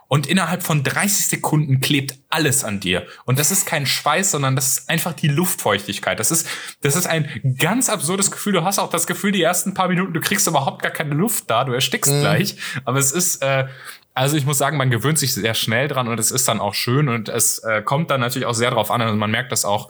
[0.06, 3.08] und innerhalb von 30 Sekunden klebt alles an dir.
[3.24, 6.20] Und das ist kein Schweiß, sondern das ist einfach die Luftfeuchtigkeit.
[6.20, 6.46] Das ist,
[6.82, 8.52] das ist ein ganz absurdes Gefühl.
[8.52, 11.50] Du hast auch das Gefühl, die ersten paar Minuten, du kriegst überhaupt gar keine Luft
[11.50, 12.20] da, du erstickst mhm.
[12.20, 12.56] gleich.
[12.84, 13.66] Aber es ist, äh,
[14.14, 16.74] also ich muss sagen, man gewöhnt sich sehr schnell dran und es ist dann auch
[16.74, 19.02] schön und es äh, kommt dann natürlich auch sehr drauf an.
[19.02, 19.88] Also man merkt das auch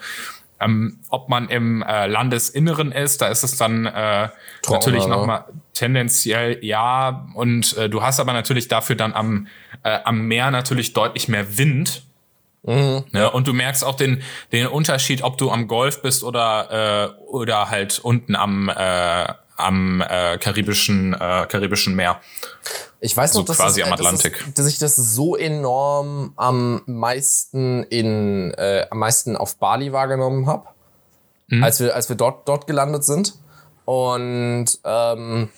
[0.62, 4.28] Ähm, ob man im äh, Landesinneren ist, da ist es dann äh,
[4.68, 5.10] natürlich ne?
[5.10, 7.26] nochmal tendenziell ja.
[7.34, 9.46] Und äh, du hast aber natürlich dafür dann am,
[9.82, 12.04] äh, am Meer natürlich deutlich mehr Wind.
[12.64, 13.04] Mhm.
[13.10, 13.30] Ne?
[13.30, 17.70] Und du merkst auch den, den Unterschied, ob du am Golf bist oder, äh, oder
[17.70, 19.26] halt unten am, äh,
[19.62, 22.20] am äh, karibischen, äh, karibischen Meer.
[23.00, 24.44] Ich weiß noch, So dass, quasi das, am äh, Atlantik.
[24.48, 30.46] es- dass ich das so enorm am meisten in äh, am meisten auf Bali wahrgenommen
[30.46, 30.68] habe,
[31.48, 31.64] Mhm.
[31.64, 33.34] als wir als wir dort dort gelandet sind.
[33.84, 35.48] Und ähm,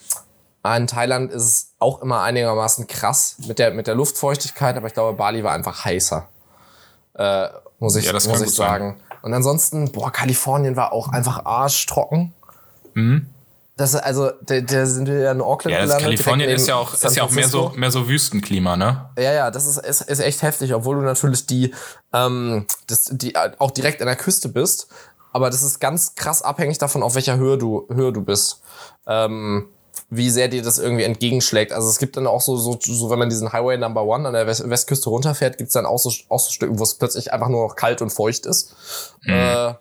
[0.77, 4.93] in Thailand ist es auch immer einigermaßen krass mit der mit der Luftfeuchtigkeit, aber ich
[4.93, 6.27] glaube Bali war einfach heißer,
[7.13, 7.47] äh,
[7.79, 8.67] muss ich Ja, das muss ich gut sein.
[8.69, 9.01] sagen.
[9.21, 12.33] Und ansonsten, boah, Kalifornien war auch einfach arschtrocken.
[12.95, 13.27] Mhm.
[13.77, 16.03] Das, also, da, da sind wir ja in Auckland Ja, gelandet.
[16.05, 19.09] Kalifornien ist ja auch, San ist ja auch mehr so, mehr so Wüstenklima, ne?
[19.17, 21.73] Ja, ja, das ist, ist, ist echt heftig, obwohl du natürlich die,
[22.13, 24.87] ähm, das, die auch direkt an der Küste bist.
[25.33, 28.61] Aber das ist ganz krass abhängig davon, auf welcher Höhe du, Höhe du bist.
[29.05, 29.67] Ähm,
[30.09, 31.73] wie sehr dir das irgendwie entgegenschlägt.
[31.73, 34.33] Also es gibt dann auch so, so, so wenn man diesen Highway Number One an
[34.33, 37.49] der West Westküste runterfährt, gibt's dann auch so, auch so Stücken, wo es plötzlich einfach
[37.49, 38.75] nur noch kalt und feucht ist.
[39.25, 39.73] Äh,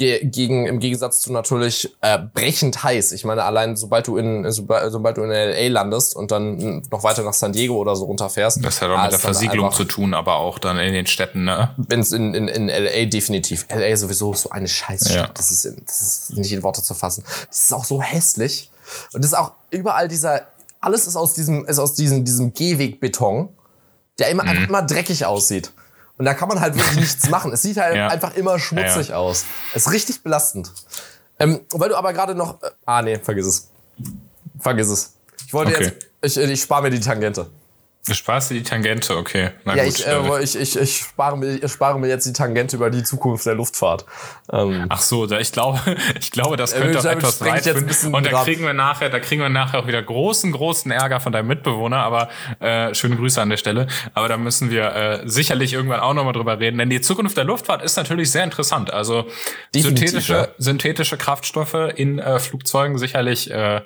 [0.00, 3.12] ge gegen, Im Gegensatz zu natürlich äh, brechend heiß.
[3.12, 7.22] Ich meine, allein sobald du in, sobald, du in LA landest und dann noch weiter
[7.22, 8.64] nach San Diego oder so runterfährst.
[8.64, 11.44] Das hat auch mit der ist Versiegelung zu tun, aber auch dann in den Städten,
[11.44, 11.74] ne?
[11.76, 13.66] Wenn's in, in, in LA definitiv.
[13.70, 15.14] LA sowieso so eine Scheißstadt.
[15.14, 15.30] Ja.
[15.34, 17.22] Das, ist, das ist nicht in Worte zu fassen.
[17.48, 18.70] Das ist auch so hässlich.
[19.12, 20.46] Und das ist auch überall dieser,
[20.80, 23.50] alles ist aus diesem, ist aus diesem, diesem Gehwegbeton,
[24.18, 24.48] der immer, Mhm.
[24.48, 25.72] einfach immer dreckig aussieht.
[26.20, 27.50] Und da kann man halt wirklich nichts machen.
[27.50, 28.08] Es sieht halt Ja.
[28.08, 29.46] einfach immer schmutzig Ja, aus.
[29.74, 30.70] Es ist richtig belastend.
[31.38, 33.70] Ähm, weil du aber gerade noch, äh, ah nee, vergiss es.
[34.58, 35.14] Vergiss es.
[35.46, 35.92] Ich wollte Okay.
[36.20, 37.46] jetzt, ich, ich spare mir die Tangente.
[38.06, 39.50] Du sparst dir die Tangente, okay.
[39.64, 39.92] Na Ja, gut.
[39.98, 42.88] ich, äh, äh, ich, ich, ich, spare mir, ich spare mir jetzt die Tangente über
[42.88, 44.06] die Zukunft der Luftfahrt.
[44.50, 45.78] Ähm, Ach so, da, ich glaube,
[46.18, 48.14] ich glaube, das Äh, könnte auch etwas weit ein führen.
[48.14, 51.32] Und da kriegen wir nachher, da kriegen wir nachher auch wieder großen, großen Ärger von
[51.32, 51.98] deinem Mitbewohner.
[51.98, 53.86] Aber äh, schöne Grüße an der Stelle.
[54.14, 57.44] Aber da müssen wir äh, sicherlich irgendwann auch nochmal drüber reden, denn die Zukunft der
[57.44, 58.90] Luftfahrt ist natürlich sehr interessant.
[58.94, 59.26] Also
[59.74, 60.48] Definitiv, synthetische, ja.
[60.56, 63.50] synthetische Kraftstoffe in äh, Flugzeugen sicherlich.
[63.50, 63.82] Äh,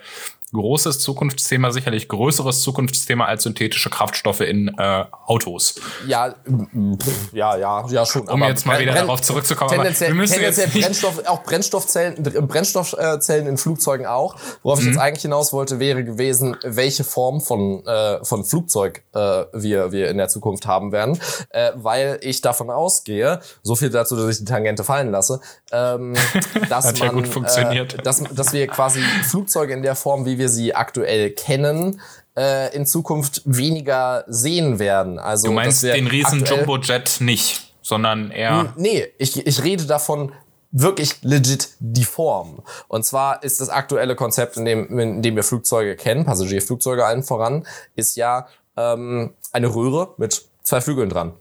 [0.55, 5.75] Großes Zukunftsthema, sicherlich größeres Zukunftsthema als synthetische Kraftstoffe in äh, Autos.
[6.07, 8.29] ja, pff, ja, ja, ja, schon.
[8.29, 9.71] Um jetzt mal wieder Brenn- darauf zurückzukommen.
[9.71, 14.37] aber Tendenziell, wir müssen tendenziell jetzt Brennstoff, auch Brennstoffzellen, äh, Brennstoffzellen in Flugzeugen auch.
[14.63, 14.85] Worauf Mhm.
[14.89, 19.19] ich jetzt eigentlich hinaus wollte, wäre gewesen, welche Form von, äh, von Flugzeug äh,
[19.53, 21.19] wir, wir in der Zukunft haben werden.
[21.51, 25.41] Äh, weil ich davon ausgehe, so viel dazu, dass ich die Tangente fallen lasse,
[25.73, 26.15] ähm,
[26.69, 27.95] dass ja man, funktioniert.
[27.95, 32.01] Äh, dass, dass wir quasi Flugzeuge in der Form, wie wir sie aktuell kennen,
[32.37, 35.19] äh, in Zukunft weniger sehen werden.
[35.19, 38.73] Also, Du meinst wir den riesen Jumbojet nicht, sondern eher.
[38.77, 40.33] Nee, ich, ich rede davon
[40.75, 42.63] wirklich legit die Form.
[42.89, 47.23] Und zwar ist das aktuelle Konzept, in dem, in dem wir Flugzeuge kennen, Passagierflugzeuge allen
[47.23, 47.65] voran,
[47.95, 51.35] ist ja ähm, eine Röhre mit zwei Flügeln dran.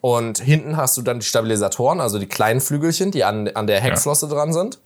[0.00, 3.80] Und hinten hast du dann die Stabilisatoren, also die kleinen Flügelchen, die an, an der
[3.80, 4.80] Heckflosse dran sind.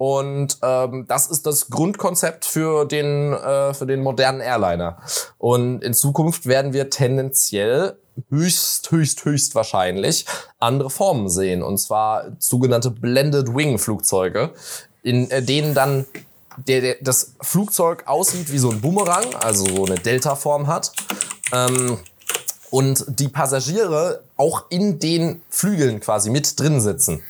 [0.00, 4.96] Und ähm, das ist das Grundkonzept für den, äh, für den modernen Airliner.
[5.36, 7.98] Und in Zukunft werden wir tendenziell
[8.30, 10.24] höchst, höchst, höchst wahrscheinlich
[10.58, 11.62] andere Formen sehen.
[11.62, 14.54] Und zwar sogenannte Blended Wing Flugzeuge,
[15.02, 16.06] in äh, denen dann
[16.56, 20.92] der, der, das Flugzeug aussieht wie so ein Boomerang, also so eine Delta-Form hat.
[21.52, 21.98] Ähm,
[22.70, 27.22] und die Passagiere auch in den Flügeln quasi mit drin sitzen.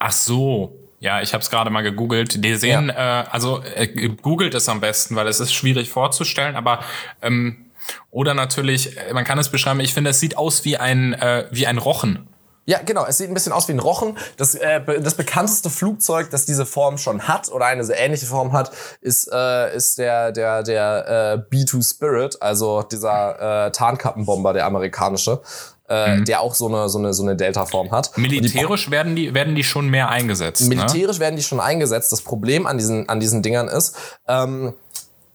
[0.00, 0.72] Ach so.
[1.00, 2.44] Ja, ich habe es gerade mal gegoogelt.
[2.44, 6.80] Die sehen, äh, also äh, googelt es am besten, weil es ist schwierig vorzustellen, aber
[7.20, 7.70] ähm,
[8.10, 11.46] oder natürlich, äh, man kann es beschreiben, ich finde, es sieht aus wie ein, äh,
[11.50, 12.28] wie ein Rochen.
[12.66, 13.04] Ja, genau.
[13.04, 14.16] Es sieht ein bisschen aus wie ein Rochen.
[14.38, 18.52] Das, äh, das bekannteste Flugzeug, das diese Form schon hat oder eine sehr ähnliche Form
[18.52, 18.72] hat,
[19.02, 25.42] ist, äh, ist der, der, der äh, B2 Spirit, also dieser äh, Tarnkappenbomber, der amerikanische,
[25.88, 28.16] äh, der auch so eine, so eine, so eine Delta-Form hat.
[28.16, 30.62] Und die Militärisch werden die, werden die schon mehr eingesetzt.
[30.62, 30.76] ne?
[30.76, 32.12] Militärisch werden die schon eingesetzt.
[32.12, 34.74] Das Problem an diesen, an diesen Dingern ist, ähm,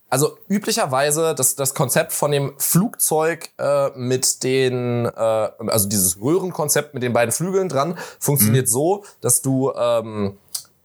[0.10, 6.96] also üblicherweise das, das Konzept von dem Flugzeug äh, mit den, äh, also dieses Röhrenkonzept
[6.96, 10.38] mit den beiden Flügeln dran, funktioniert so, dass du, ähm,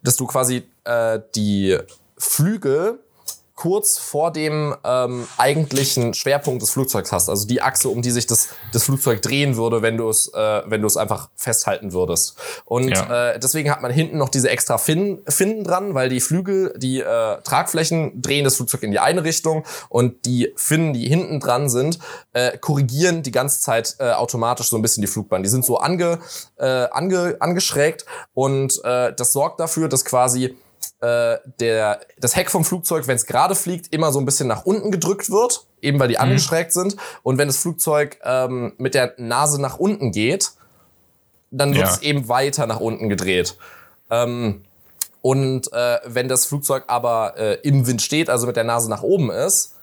[0.02, 1.78] dass du quasi äh, die
[2.18, 2.98] Flügel
[3.64, 8.26] kurz vor dem ähm, eigentlichen Schwerpunkt des Flugzeugs hast, also die Achse, um die sich
[8.26, 12.36] das, das Flugzeug drehen würde, wenn du es, äh, wenn du es einfach festhalten würdest.
[12.66, 13.30] Und Ja.
[13.30, 17.00] äh, deswegen hat man hinten noch diese extra Finnen, Finnen dran, weil die Flügel, die
[17.00, 21.70] äh, Tragflächen drehen das Flugzeug in die eine Richtung und die Finnen, die hinten dran
[21.70, 21.98] sind,
[22.34, 25.42] äh, korrigieren die ganze Zeit äh, automatisch so ein bisschen die Flugbahn.
[25.42, 26.18] Die sind so ange,
[26.58, 28.04] äh, ange, angeschrägt
[28.34, 30.54] und äh, das sorgt dafür, dass quasi
[31.04, 34.64] äh, der, das Heck vom Flugzeug, wenn es gerade fliegt, immer so ein bisschen nach
[34.64, 36.96] unten gedrückt wird, eben weil die angeschrägt sind.
[37.22, 40.52] Und wenn das Flugzeug ähm, mit der Nase nach unten geht,
[41.50, 41.92] dann wird Ja.
[41.92, 43.56] es eben weiter nach unten gedreht.
[44.10, 44.62] Ähm,
[45.20, 49.02] und äh, wenn das Flugzeug aber äh, im Wind steht, also mit der Nase nach
[49.02, 49.74] oben ist,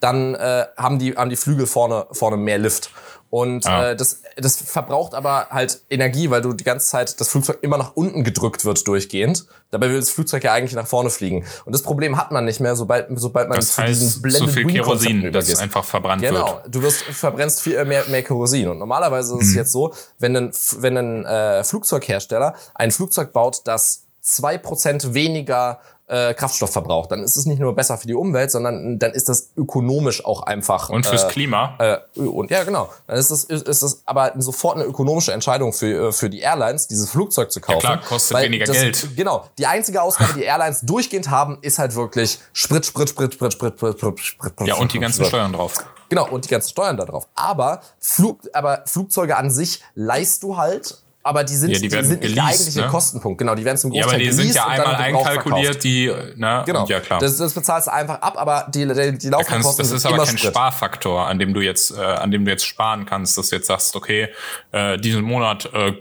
[0.00, 2.90] dann äh, haben, die, haben die Flügel vorne, vorne mehr Lift.
[3.28, 3.90] Und Ah.
[3.90, 7.76] äh, das, das verbraucht aber halt Energie, weil du die ganze Zeit das Flugzeug immer
[7.76, 9.46] nach unten gedrückt wird durchgehend.
[9.72, 11.44] Dabei will das Flugzeug ja eigentlich nach vorne fliegen.
[11.64, 14.22] Und das Problem hat man nicht mehr, sobald, sobald man Das zu heißt, diesen zu
[14.22, 14.84] Blended viel Wing Konzepten
[15.22, 15.62] Kerosin, das übergeht.
[15.62, 16.74] einfach verbrannt Genau, wird.
[16.74, 18.68] du wirst verbrennst viel äh, mehr, mehr Kerosin.
[18.68, 19.56] Und normalerweise ist es Mhm.
[19.56, 26.34] jetzt so, wenn ein, wenn ein äh, Flugzeughersteller ein Flugzeug baut, das 2% weniger äh,
[26.34, 27.06] Kraftstoffverbrauch.
[27.06, 30.42] Dann ist es nicht nur besser für die Umwelt, sondern dann ist das ökonomisch auch
[30.42, 30.88] einfach.
[30.88, 31.76] Und fürs äh, Klima.
[31.78, 32.90] Äh, und ja, genau.
[33.06, 37.50] Dann ist es ist, aber sofort eine ökonomische Entscheidung für, für die Airlines, dieses Flugzeug
[37.50, 37.80] zu kaufen.
[37.82, 39.08] Ja klar, kostet weniger das, Geld.
[39.16, 39.46] Genau.
[39.58, 43.74] Die einzige Ausgabe, die Airlines durchgehend haben, ist halt wirklich Sprit, Sprit, Sprit, Sprit, Sprit,
[43.74, 44.52] Sprit, Sprit, Sprit.
[44.52, 45.28] Sprit ja, und die ganzen Sprit.
[45.28, 45.84] Steuern drauf.
[46.08, 47.26] Genau, und die ganzen Steuern da drauf.
[47.34, 51.90] Aber, Flug, aber Flugzeuge an sich leist du halt aber die sind, Ja, die die
[51.90, 52.86] sind nicht der geleast, eigentliche ne?
[52.88, 53.38] Kostenpunkt.
[53.38, 56.62] Genau, die werden zum Ja, Großteil aber die sind geleast ja einmal einkalkuliert, die, ne?
[56.66, 57.20] Genau, Und ja klar.
[57.20, 60.06] Das, das bezahlst du einfach ab, aber die, die, die laufenden kannst, Kosten das ist
[60.06, 60.50] aber kein Sprit.
[60.52, 63.66] Sparfaktor, an dem du jetzt, äh, an dem du jetzt sparen kannst, dass du jetzt
[63.66, 64.28] sagst, okay,
[64.72, 65.92] äh, diesen Monat äh,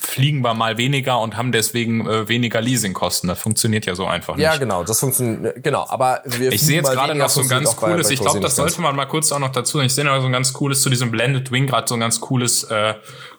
[0.00, 3.28] fliegen wir mal weniger und haben deswegen äh, weniger Leasingkosten.
[3.28, 4.44] Das funktioniert ja so einfach nicht.
[4.44, 7.68] Ja, genau, das funktioniert, genau, aber wir Ich sehe jetzt gerade noch so ein ganz
[7.68, 9.80] auch bei- cooles, bei ich glaube, das sollte man mal kurz auch noch dazu.
[9.80, 12.20] Ich sehe noch so ein ganz cooles zu diesem Blended Wing, gerade so ein ganz
[12.20, 12.94] cooles äh,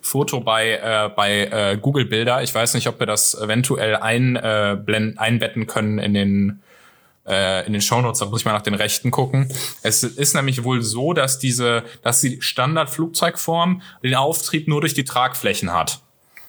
[0.08, 2.42] Foto bei, äh, bei äh, Google Bilder.
[2.42, 4.78] Ich weiß nicht, ob wir das eventuell ein, äh,
[5.18, 6.62] einbetten können in den
[7.28, 9.50] äh, in den Shownotes, da muss ich mal nach den Rechten gucken.
[9.84, 15.04] Es ist nämlich wohl so, dass diese, dass die Standardflugzeugform den Auftrieb nur durch die
[15.04, 16.00] Tragflächen hat.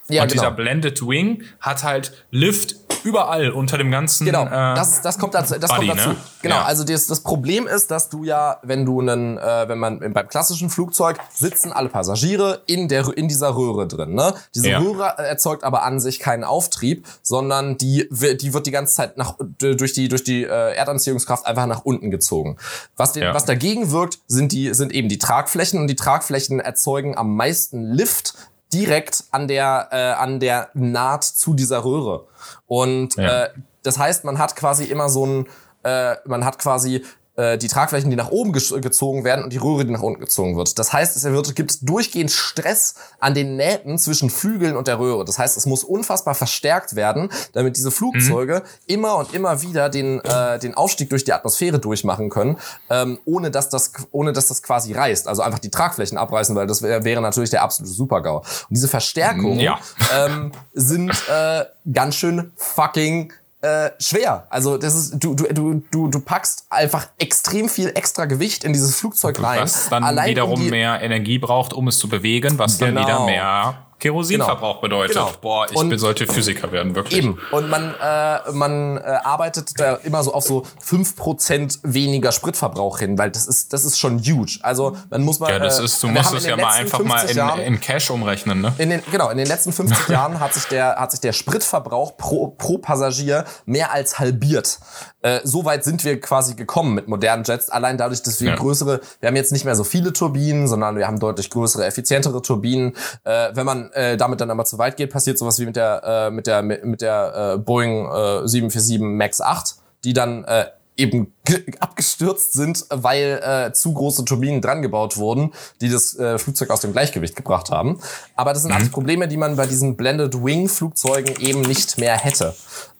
[0.09, 0.41] Ja, und genau.
[0.43, 4.25] dieser Blended Wing hat halt Lift überall unter dem ganzen.
[4.25, 5.55] Genau, äh, das, das kommt dazu.
[5.57, 6.09] Das Buddy, kommt dazu.
[6.09, 6.15] ne?
[6.41, 6.63] Genau, Ja.
[6.65, 10.27] also das, das Problem ist, dass du ja, wenn du einen, äh, wenn man beim
[10.27, 14.15] klassischen Flugzeug sitzen alle Passagiere in der in dieser Röhre drin.
[14.15, 14.33] Ne?
[14.53, 14.79] Diese Ja.
[14.79, 19.35] Röhre erzeugt aber an sich keinen Auftrieb, sondern die die wird die ganze Zeit nach
[19.59, 22.57] durch die durch die äh, Erdanziehungskraft einfach nach unten gezogen.
[22.97, 23.33] Was den, Ja.
[23.33, 27.83] was dagegen wirkt, sind die sind eben die Tragflächen und die Tragflächen erzeugen am meisten
[27.93, 28.33] Lift
[28.73, 32.27] direkt an der äh, an der Naht zu dieser Röhre.
[32.67, 33.45] Und Ja.
[33.45, 33.49] äh,
[33.83, 35.47] das heißt, man hat quasi immer so ein,
[35.83, 37.03] äh, man hat quasi
[37.39, 40.57] äh, die Tragflächen, die nach oben gezogen werden und die Röhre, die nach unten gezogen
[40.57, 40.77] wird.
[40.77, 45.23] Das heißt, es wird, gibt durchgehend Stress an den Nähten zwischen Flügeln und der Röhre.
[45.23, 50.19] Das heißt, es muss unfassbar verstärkt werden, damit diese Flugzeuge immer und immer wieder den,
[50.19, 52.57] äh, den Aufstieg durch die Atmosphäre durchmachen können,
[52.89, 55.27] ähm, ohne, dass das, ohne dass das quasi reißt.
[55.27, 58.39] Also einfach die Tragflächen abreißen, weil das wär, wäre natürlich der absolute Supergau.
[58.39, 59.79] Und diese Verstärkungen Ja.
[60.13, 61.63] ähm, sind äh,
[61.93, 63.31] ganz schön fucking
[63.61, 64.47] äh, schwer.
[64.49, 68.71] Also das ist du du du du du packst einfach extrem viel extra Gewicht in
[68.73, 69.61] dieses Flugzeug rein.
[69.61, 73.01] was dann Allein wiederum um mehr Energie braucht, um es zu bewegen, was dann Genau.
[73.05, 75.15] wieder mehr Kerosinverbrauch bedeutet.
[75.15, 75.31] Genau.
[75.41, 77.19] Boah, ich Und- sollte Physiker werden, wirklich.
[77.23, 77.37] Eben.
[77.51, 83.17] Und man, äh, man äh, arbeitet da immer so auf so 5% weniger Spritverbrauch hin,
[83.17, 84.59] weil das ist, das ist schon huge.
[84.61, 85.49] Also man muss mal.
[85.51, 87.59] Ja, das äh, ist, du wir musst es ja mal einfach mal 50 in, Jahren-
[87.59, 88.73] in Cash umrechnen, ne?
[88.77, 92.17] In den, genau, in den letzten 50 Jahren hat sich der, hat sich der Spritverbrauch
[92.17, 94.79] pro, pro Passagier mehr als halbiert.
[95.21, 97.69] Äh, so weit sind wir quasi gekommen mit modernen Jets.
[97.69, 98.55] Allein dadurch, dass wir Ja.
[98.55, 102.41] größere, wir haben jetzt nicht mehr so viele Turbinen, sondern wir haben deutlich größere, effizientere
[102.41, 102.95] Turbinen.
[103.25, 106.01] Äh, wenn man äh, damit dann aber zu weit geht, passiert sowas wie mit der,
[106.03, 110.65] äh, mit der, mit, der äh, Boeing äh, 747 MAX 8, die dann äh,
[110.97, 116.37] eben ge- abgestürzt sind, weil äh, zu große Turbinen dran gebaut wurden, die das äh,
[116.37, 117.99] Flugzeug aus dem Gleichgewicht gebracht haben.
[118.35, 122.17] Aber das sind alles Probleme, die man bei diesen Blended Wing Flugzeugen eben nicht mehr
[122.17, 122.53] hätte.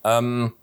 [0.05, 0.53] Ähm,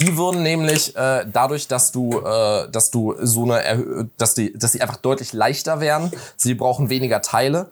[0.00, 4.72] die würden nämlich äh, dadurch, dass du, äh, dass du so eine, dass die, dass
[4.72, 6.10] sie einfach deutlich leichter wären.
[6.36, 7.68] Sie brauchen weniger Teile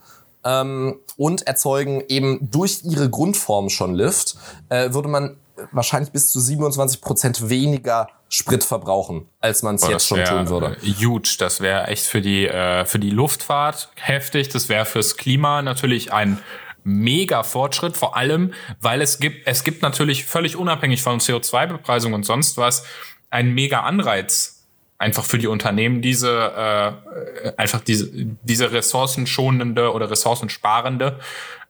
[0.46, 4.36] ähm, und erzeugen eben durch ihre Grundform schon Lift.
[4.68, 5.36] Äh, würde man
[5.72, 10.76] wahrscheinlich bis zu 27 Prozent weniger Sprit verbrauchen, als man es jetzt schon tun würde.
[10.82, 11.36] äh, Huge.
[11.38, 14.48] Das wäre echt für die, äh, für die Luftfahrt heftig.
[14.50, 16.38] Das wäre fürs Klima natürlich ein
[16.84, 22.24] mega Fortschritt, vor allem, weil es gibt, es gibt natürlich völlig unabhängig von CO2-Bepreisung und
[22.24, 22.84] sonst was,
[23.28, 24.55] ein mega Anreiz
[24.98, 26.30] einfach für die Unternehmen, diese
[27.44, 31.18] äh, einfach diese, diese ressourcenschonende oder ressourcensparende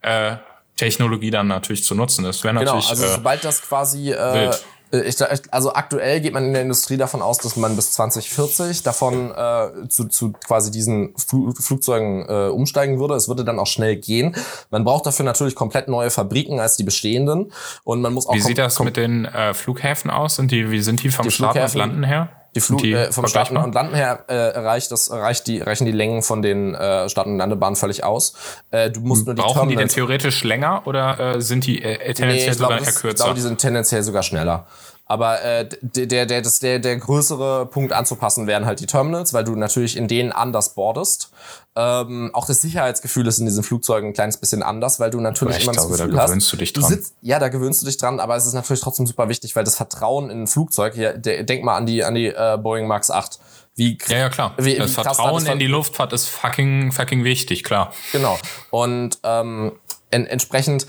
[0.02, 0.36] äh,
[0.76, 2.24] Technologie dann natürlich zu nutzen.
[2.24, 2.90] Das wäre Genau, natürlich.
[2.90, 4.50] also äh, sobald das quasi äh,
[4.92, 5.16] äh, ich,
[5.50, 9.88] also aktuell geht man in der Industrie davon aus, dass man bis 2040 davon äh,
[9.88, 13.14] zu, zu quasi diesen Fl Flugzeugen äh, umsteigen würde.
[13.14, 14.36] Es würde dann auch schnell gehen.
[14.70, 17.52] Man braucht dafür natürlich komplett neue Fabriken als die bestehenden
[17.84, 20.36] und man muss auch wie sieht das mit den äh, Flughäfen aus?
[20.36, 22.28] Sind die, wie sind die vom Die Starten und Landen her?
[22.56, 25.92] Die Flug, äh, vom Starten und Landen her äh, erreicht das erreicht die reichen die
[25.92, 28.34] Längen von den äh, Start- und Landebahnen völlig aus.
[28.70, 31.82] Äh, du musst nur die Brauchen die denn Terminals- theoretisch länger oder äh, sind die
[31.82, 33.24] äh, Nee, tendenziell ich sogar glaube, eher das, ich kürzer?
[33.24, 34.66] glaube, die sind tendenziell sogar schneller.
[35.08, 39.44] Aber äh, der, der, das, der, der größere Punkt anzupassen wären halt die Terminals, weil
[39.44, 41.30] du natürlich in denen anders boardest.
[41.76, 45.58] Ähm, auch das Sicherheitsgefühl ist in diesen Flugzeugen ein kleines bisschen anders, weil du natürlich
[45.58, 46.90] Ich immer glaube, das da Gefühl hast, gewöhnst du dich du dran.
[46.90, 49.62] sitzt, ja, da gewöhnst du dich dran, aber es ist natürlich trotzdem super wichtig, weil
[49.62, 52.88] das Vertrauen in ein Flugzeug, hier, der, denk mal an die, an die äh, Boeing
[52.88, 53.38] Max 8.
[53.76, 54.54] Wie, ja, ja, klar.
[54.56, 57.92] Wie, das wie da Vertrauen das in die Luftfahrt ist fucking, fucking wichtig, klar.
[58.10, 58.38] Genau.
[58.70, 59.72] Und ähm,
[60.10, 60.86] en entsprechend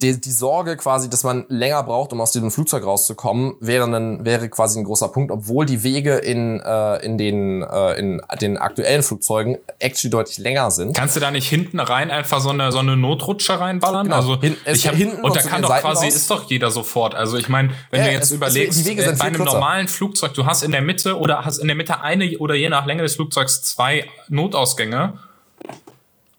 [0.00, 4.24] die, die Sorge quasi, dass man länger braucht, um aus diesem Flugzeug rauszukommen, wäre, ein,
[4.24, 8.56] wäre quasi ein großer Punkt, obwohl die Wege in, äh, in, den, äh, in den
[8.58, 10.96] aktuellen Flugzeugen actually deutlich länger sind.
[10.96, 14.04] Kannst du da nicht hinten rein einfach so eine, so eine Notrutsche reinballern?
[14.04, 14.16] Genau.
[14.16, 16.14] Also Hin- es ich hab, hinten und da kann doch Seiten quasi, raus.
[16.14, 17.14] ist doch jeder sofort.
[17.14, 19.52] Also ich meine, wenn Ja, du jetzt es- es- überlegst, Wege äh, bei einem kürzer.
[19.54, 22.68] normalen Flugzeug, du hast in der Mitte oder hast in der Mitte eine oder je
[22.68, 25.14] nach Länge des Flugzeugs zwei Notausgänge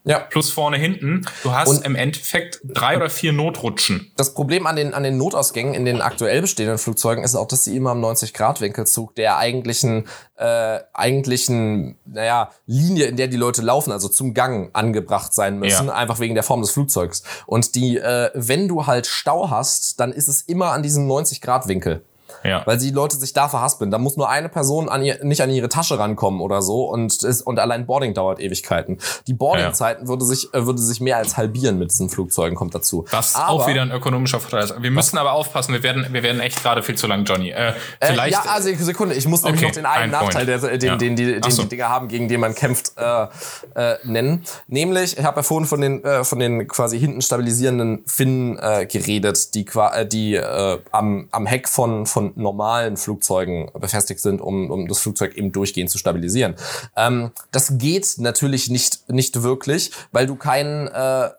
[0.05, 0.19] Ja.
[0.19, 1.25] plus vorne hinten.
[1.43, 4.11] Du hast Und- im Endeffekt drei oder vier Notrutschen.
[4.17, 7.63] Das Problem an den, an den Notausgängen in den aktuell bestehenden Flugzeugen ist auch, dass
[7.63, 13.91] sie immer im 90-Grad-Winkelzug der eigentlichen, äh, eigentlichen, naja, Linie, in der die Leute laufen,
[13.91, 15.93] also zum Gang angebracht sein müssen, Ja.
[15.93, 17.23] einfach wegen der Form des Flugzeugs.
[17.45, 22.03] Und die, äh, wenn du halt Stau hast, dann ist es immer an diesem 90-Grad-Winkel.
[22.43, 22.61] Ja.
[22.65, 23.91] Weil die Leute sich da verhaspeln.
[23.91, 27.23] Da muss nur eine Person an ihr, nicht an ihre Tasche rankommen oder so und,
[27.23, 28.97] ist, und allein Boarding dauert Ewigkeiten.
[29.27, 33.05] Die Boardingzeiten würde sich, äh, würde sich mehr als halbieren mit diesen Flugzeugen, kommt dazu.
[33.11, 34.81] Was Aber- auch wieder ein ökonomischer Vorteil ist.
[34.81, 37.49] Wir müssen aber aufpassen, wir werden, wir werden echt gerade viel zu lang, Johnny.
[37.51, 38.33] Äh, Äh, vielleicht.
[38.33, 40.95] ja, also Sekunde, ich muss nämlich Okay, noch den einen ein Nachteil, der, den, Ja.
[40.95, 41.63] den, die, den Ach so.
[41.63, 43.27] die Dinger haben, gegen den man kämpft, äh,
[43.75, 44.43] äh, nennen.
[44.67, 48.85] Nämlich, ich habe ja vorhin von den, äh, von den quasi hinten stabilisierenden Finnen äh,
[48.85, 54.71] geredet, die, äh, die äh, am, am Heck von, von normalen Flugzeugen befestigt sind, um,
[54.71, 56.55] um das Flugzeug eben durchgehend zu stabilisieren.
[56.95, 61.29] Ähm, das geht natürlich nicht, nicht wirklich, weil du keinen äh,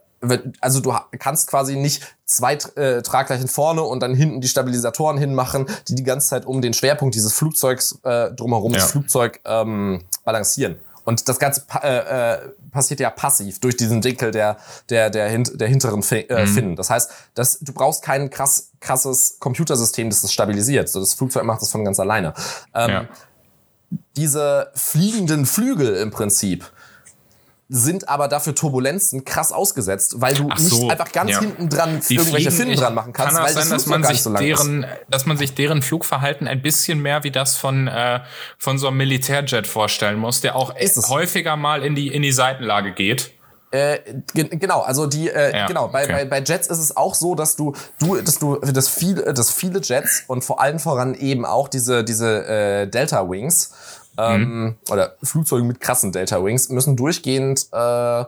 [0.61, 5.67] also du kannst quasi nicht zwei äh, Tragleichen vorne und dann hinten die Stabilisatoren hinmachen,
[5.89, 8.79] die die ganze Zeit um den Schwerpunkt dieses Flugzeugs äh, drumherum Ja.
[8.79, 10.77] das Flugzeug ähm, balancieren.
[11.05, 12.39] Und das Ganze äh, äh,
[12.71, 14.57] passiert ja passiv durch diesen Winkel der,
[14.89, 16.77] der, der, hint der hinteren Fi äh, Finnen.
[16.77, 20.89] Das heißt, dass du brauchst kein krass, krasses Computersystem, das das stabilisiert.
[20.89, 22.35] So, das Flugzeug macht das von ganz alleine.
[22.75, 23.09] Ähm, ja.
[24.17, 26.71] diese fliegenden Flügel im Prinzip
[27.69, 31.41] sind aber dafür Turbulenzen krass ausgesetzt, weil du Ach nicht so, einfach ganz ja.
[31.41, 34.03] hinten dran Die irgendwelche Finnen dran machen kannst, kann weil das sein, dass Flugzeug man
[34.03, 34.41] gar sich nicht so ist.
[34.41, 38.21] deren, dass man sich deren Flugverhalten ein bisschen mehr wie das von äh,
[38.59, 40.75] von so einem Militärjet vorstellen muss, der auch
[41.09, 43.33] häufiger mal in die in die Seitenlage geht.
[43.75, 43.99] Äh,
[44.33, 46.13] ge genau, also die, äh, Ja, genau, bei, okay.
[46.13, 49.51] bei, bei Jets ist es auch so, dass du, du, dass du, dass viele, dass
[49.51, 53.73] viele Jets und vor allem voran eben auch diese, diese äh, Delta Wings
[54.19, 58.25] ähm, oder Flugzeuge mit krassen Delta Wings müssen durchgehend äh,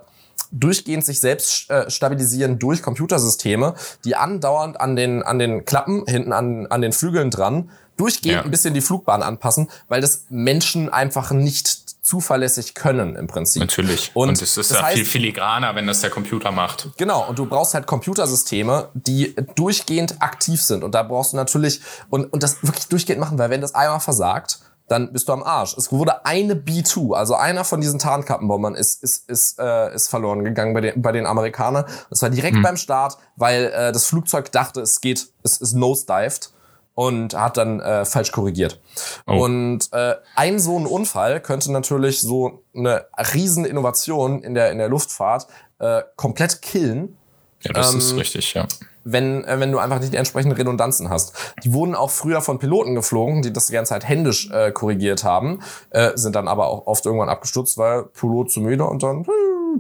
[0.53, 3.75] durchgehend sich selbst äh, stabilisieren durch Computersysteme,
[4.05, 8.45] die andauernd an den an den Klappen hinten an an den Flügeln dran durchgehend Ja.
[8.45, 13.61] ein bisschen die Flugbahn anpassen, weil das Menschen einfach nicht zuverlässig können im Prinzip.
[13.61, 14.13] Natürlich.
[14.15, 16.91] Und, Und, es ist ja heißt, viel filigraner, wenn das der Computer macht.
[16.99, 20.85] Genau, und du brauchst halt Computersysteme, die durchgehend aktiv sind.
[20.85, 21.81] Und da brauchst du natürlich,
[22.11, 25.43] und, und das wirklich durchgehend machen, weil wenn das einmal versagt, dann bist du am
[25.43, 25.77] Arsch.
[25.77, 30.45] Es wurde eine B2, also einer von diesen Tarnkappenbombern ist, ist, ist, äh, ist verloren
[30.45, 31.85] gegangen bei den, bei den Amerikanern.
[32.11, 36.53] Das war direkt beim Start, weil äh, das Flugzeug dachte, es geht, es ist nosedived
[36.95, 38.81] und hat dann äh, falsch korrigiert.
[39.27, 39.45] Oh.
[39.45, 44.79] Und äh, ein so ein Unfall könnte natürlich so eine riesen Innovation in der, in
[44.79, 45.47] der Luftfahrt
[45.79, 47.17] äh, komplett killen,
[47.63, 48.67] Ja, das Ähm, ist richtig, ja.
[49.07, 51.55] Wenn, äh, wenn du einfach nicht die entsprechenden Redundanzen hast.
[51.65, 55.25] Die wurden auch früher von Piloten geflogen, die das die ganze Zeit händisch äh, korrigiert
[55.25, 59.25] haben, äh, sind dann aber auch oft irgendwann abgestürzt, weil Pilot zu müde und dann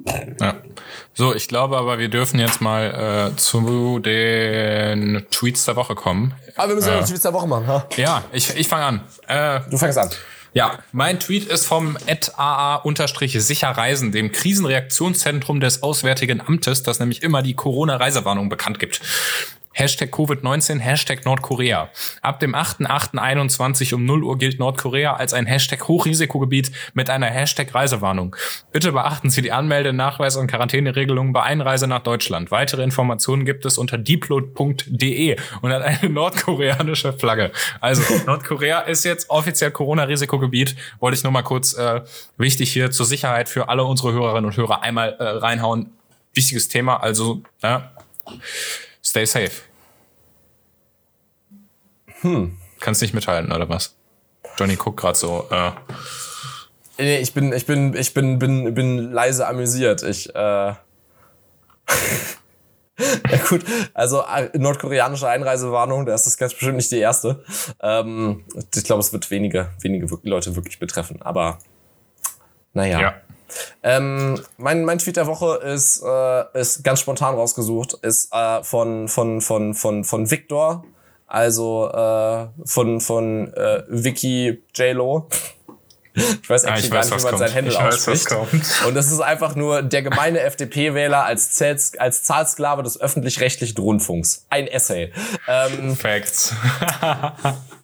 [0.40, 0.54] ja.
[1.14, 6.34] So, ich glaube aber, wir dürfen jetzt mal äh, zu den Tweets der Woche kommen.
[6.56, 7.86] Aber wir müssen ja noch die Tweets der Woche machen, ha?
[7.96, 9.00] Ja, ich, ich fange an.
[9.26, 10.10] Äh, Du fängst an.
[10.56, 17.52] Ja, mein Tweet ist vom AA-Sicherreisen, dem Krisenreaktionszentrum des Auswärtigen Amtes, das nämlich immer die
[17.52, 19.02] Corona-Reisewarnung bekannt gibt.
[19.76, 21.90] Hashtag Covid-19, Hashtag Nordkorea.
[22.22, 27.74] Ab dem 8.8.21 um 0 Uhr gilt Nordkorea als ein Hashtag Hochrisikogebiet mit einer Hashtag
[27.74, 28.34] Reisewarnung.
[28.72, 32.50] Bitte beachten Sie die Anmelde-, Nachweis- und Quarantäneregelungen bei Einreise nach Deutschland.
[32.50, 37.52] Weitere Informationen gibt es unter deepload.de und hat eine nordkoreanische Flagge.
[37.82, 40.74] Also Nordkorea ist jetzt offiziell Corona-Risikogebiet.
[41.00, 42.00] Wollte ich nur mal kurz äh,
[42.38, 45.90] wichtig hier zur Sicherheit für alle unsere Hörerinnen und Hörer einmal äh, reinhauen.
[46.32, 47.92] Wichtiges Thema, also ja,
[49.06, 49.62] stay safe.
[52.20, 52.58] Hm.
[52.80, 53.94] Kannst nicht mithalten, oder was?
[54.58, 55.46] Johnny guckt gerade so.
[55.50, 55.72] Äh.
[56.98, 60.02] Nee, ich bin, ich bin, ich bin, bin, bin leise amüsiert.
[60.02, 60.74] Ich, äh
[62.98, 67.44] ja gut, also äh, nordkoreanische Einreisewarnung, das ist ganz bestimmt nicht die erste.
[67.80, 68.44] Ähm,
[68.74, 71.58] ich glaube, es wird wenige, wenige Leute wirklich betreffen, aber
[72.72, 73.00] naja.
[73.00, 73.14] Ja.
[73.82, 79.08] Ähm, mein, mein Tweet der Woche ist, äh, ist ganz spontan rausgesucht, ist äh, von,
[79.08, 80.84] von, von, von, von Victor,
[81.26, 85.28] also äh, von, von äh, Vicky J-Lo.
[86.16, 88.32] Ich weiß eigentlich ah, gar nicht, wie man sein Handle ausspricht.
[88.86, 91.62] Und das ist einfach nur der gemeine FDP-Wähler als,
[91.98, 94.46] als Zahlsklave des öffentlich-rechtlichen Rundfunks.
[94.48, 95.12] Ein Essay.
[95.46, 96.54] Ähm, Facts.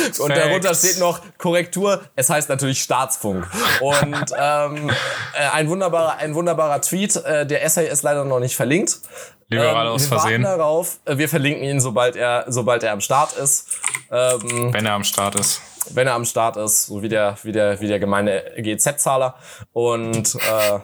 [0.18, 2.02] und darunter steht noch Korrektur.
[2.16, 3.46] Es heißt natürlich Staatsfunk.
[3.80, 7.16] Und ähm, äh, ein wunderbarer, ein wunderbarer Tweet.
[7.16, 9.00] Äh, der Essay ist leider noch nicht verlinkt.
[9.48, 10.42] Liberal ähm, aus wir Versehen.
[10.42, 10.98] Warten darauf.
[11.04, 13.68] Äh, wir verlinken ihn, sobald er, sobald er am Start ist.
[14.10, 17.52] Ähm, Wenn er am Start ist wenn er am Start ist, so wie der, wie
[17.52, 19.34] der, wie der gemeine GZ-Zahler.
[19.72, 20.78] Und äh,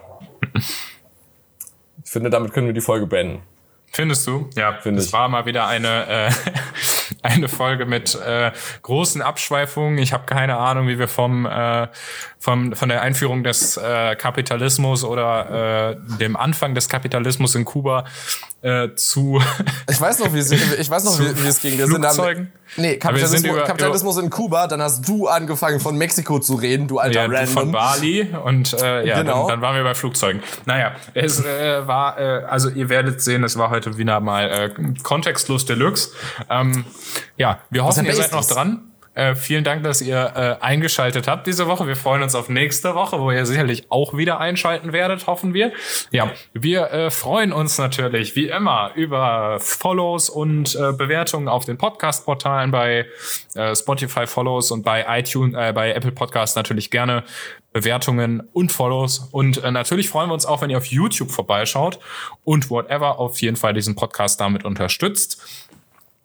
[2.03, 3.41] ich finde, damit können wir die Folge beenden.
[3.91, 4.49] Findest du?
[4.55, 5.11] Ja, finde ich.
[5.11, 6.31] war mal wieder eine, äh,
[7.21, 8.51] eine Folge mit äh,
[8.81, 9.97] großen Abschweifungen.
[9.97, 11.87] Ich habe keine Ahnung, wie wir vom, äh,
[12.39, 18.05] vom von der Einführung des äh, Kapitalismus oder äh, dem Anfang des Kapitalismus in Kuba
[18.61, 19.41] äh, zu.
[19.89, 21.77] Ich weiß noch, wie es, ich weiß noch, wie, wie es ging.
[21.77, 24.67] Wir sind dann, nee, Kapitalismus, über, Kapitalismus in Kuba.
[24.67, 27.53] Dann hast du angefangen von Mexiko zu reden, du alter ja, Random.
[27.53, 29.47] Von Bali und äh, ja, genau.
[29.47, 30.43] dann, dann waren wir bei Flugzeugen.
[30.65, 34.93] Naja, es äh, war, äh, also ihr werdet sehen, es war heute wieder mal äh,
[35.03, 36.09] kontextlos Deluxe.
[36.49, 36.85] Ähm,
[37.37, 38.88] ja, wir hoffen, ihr seid noch dran.
[39.19, 41.85] Äh, vielen Dank, dass ihr äh, eingeschaltet habt diese Woche.
[41.87, 45.73] Wir freuen uns auf nächste Woche, wo ihr sicherlich auch wieder einschalten werdet, hoffen wir.
[46.11, 51.77] Ja, wir äh, freuen uns natürlich wie immer über Follows und äh, Bewertungen auf den
[51.77, 53.07] Podcast-Portalen bei
[53.55, 57.25] äh, Spotify Follows und bei iTunes, äh, bei Apple Podcasts natürlich gerne
[57.73, 59.27] Bewertungen und Follows.
[59.31, 61.99] Und natürlich freuen wir uns auch, wenn ihr auf YouTube vorbeischaut
[62.43, 65.68] und whatever auf jeden Fall diesen Podcast damit unterstützt.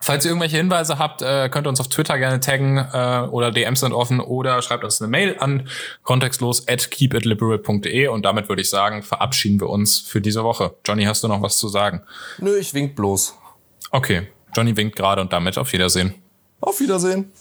[0.05, 3.51] Falls ihr irgendwelche Hinweise habt, äh, könnt ihr uns auf Twitter gerne taggen äh, oder
[3.51, 5.67] DMs sind offen oder schreibt uns eine Mail an
[6.03, 10.75] kontextlos at keepitliberal.de und damit würde ich sagen, verabschieden wir uns für diese Woche.
[10.85, 12.03] Johnny, hast du noch was zu sagen?
[12.37, 13.35] Nö, ich wink bloß.
[13.93, 16.15] Okay, Johnny winkt gerade und damit auf Wiedersehen.
[16.61, 17.33] Auf Wiedersehen.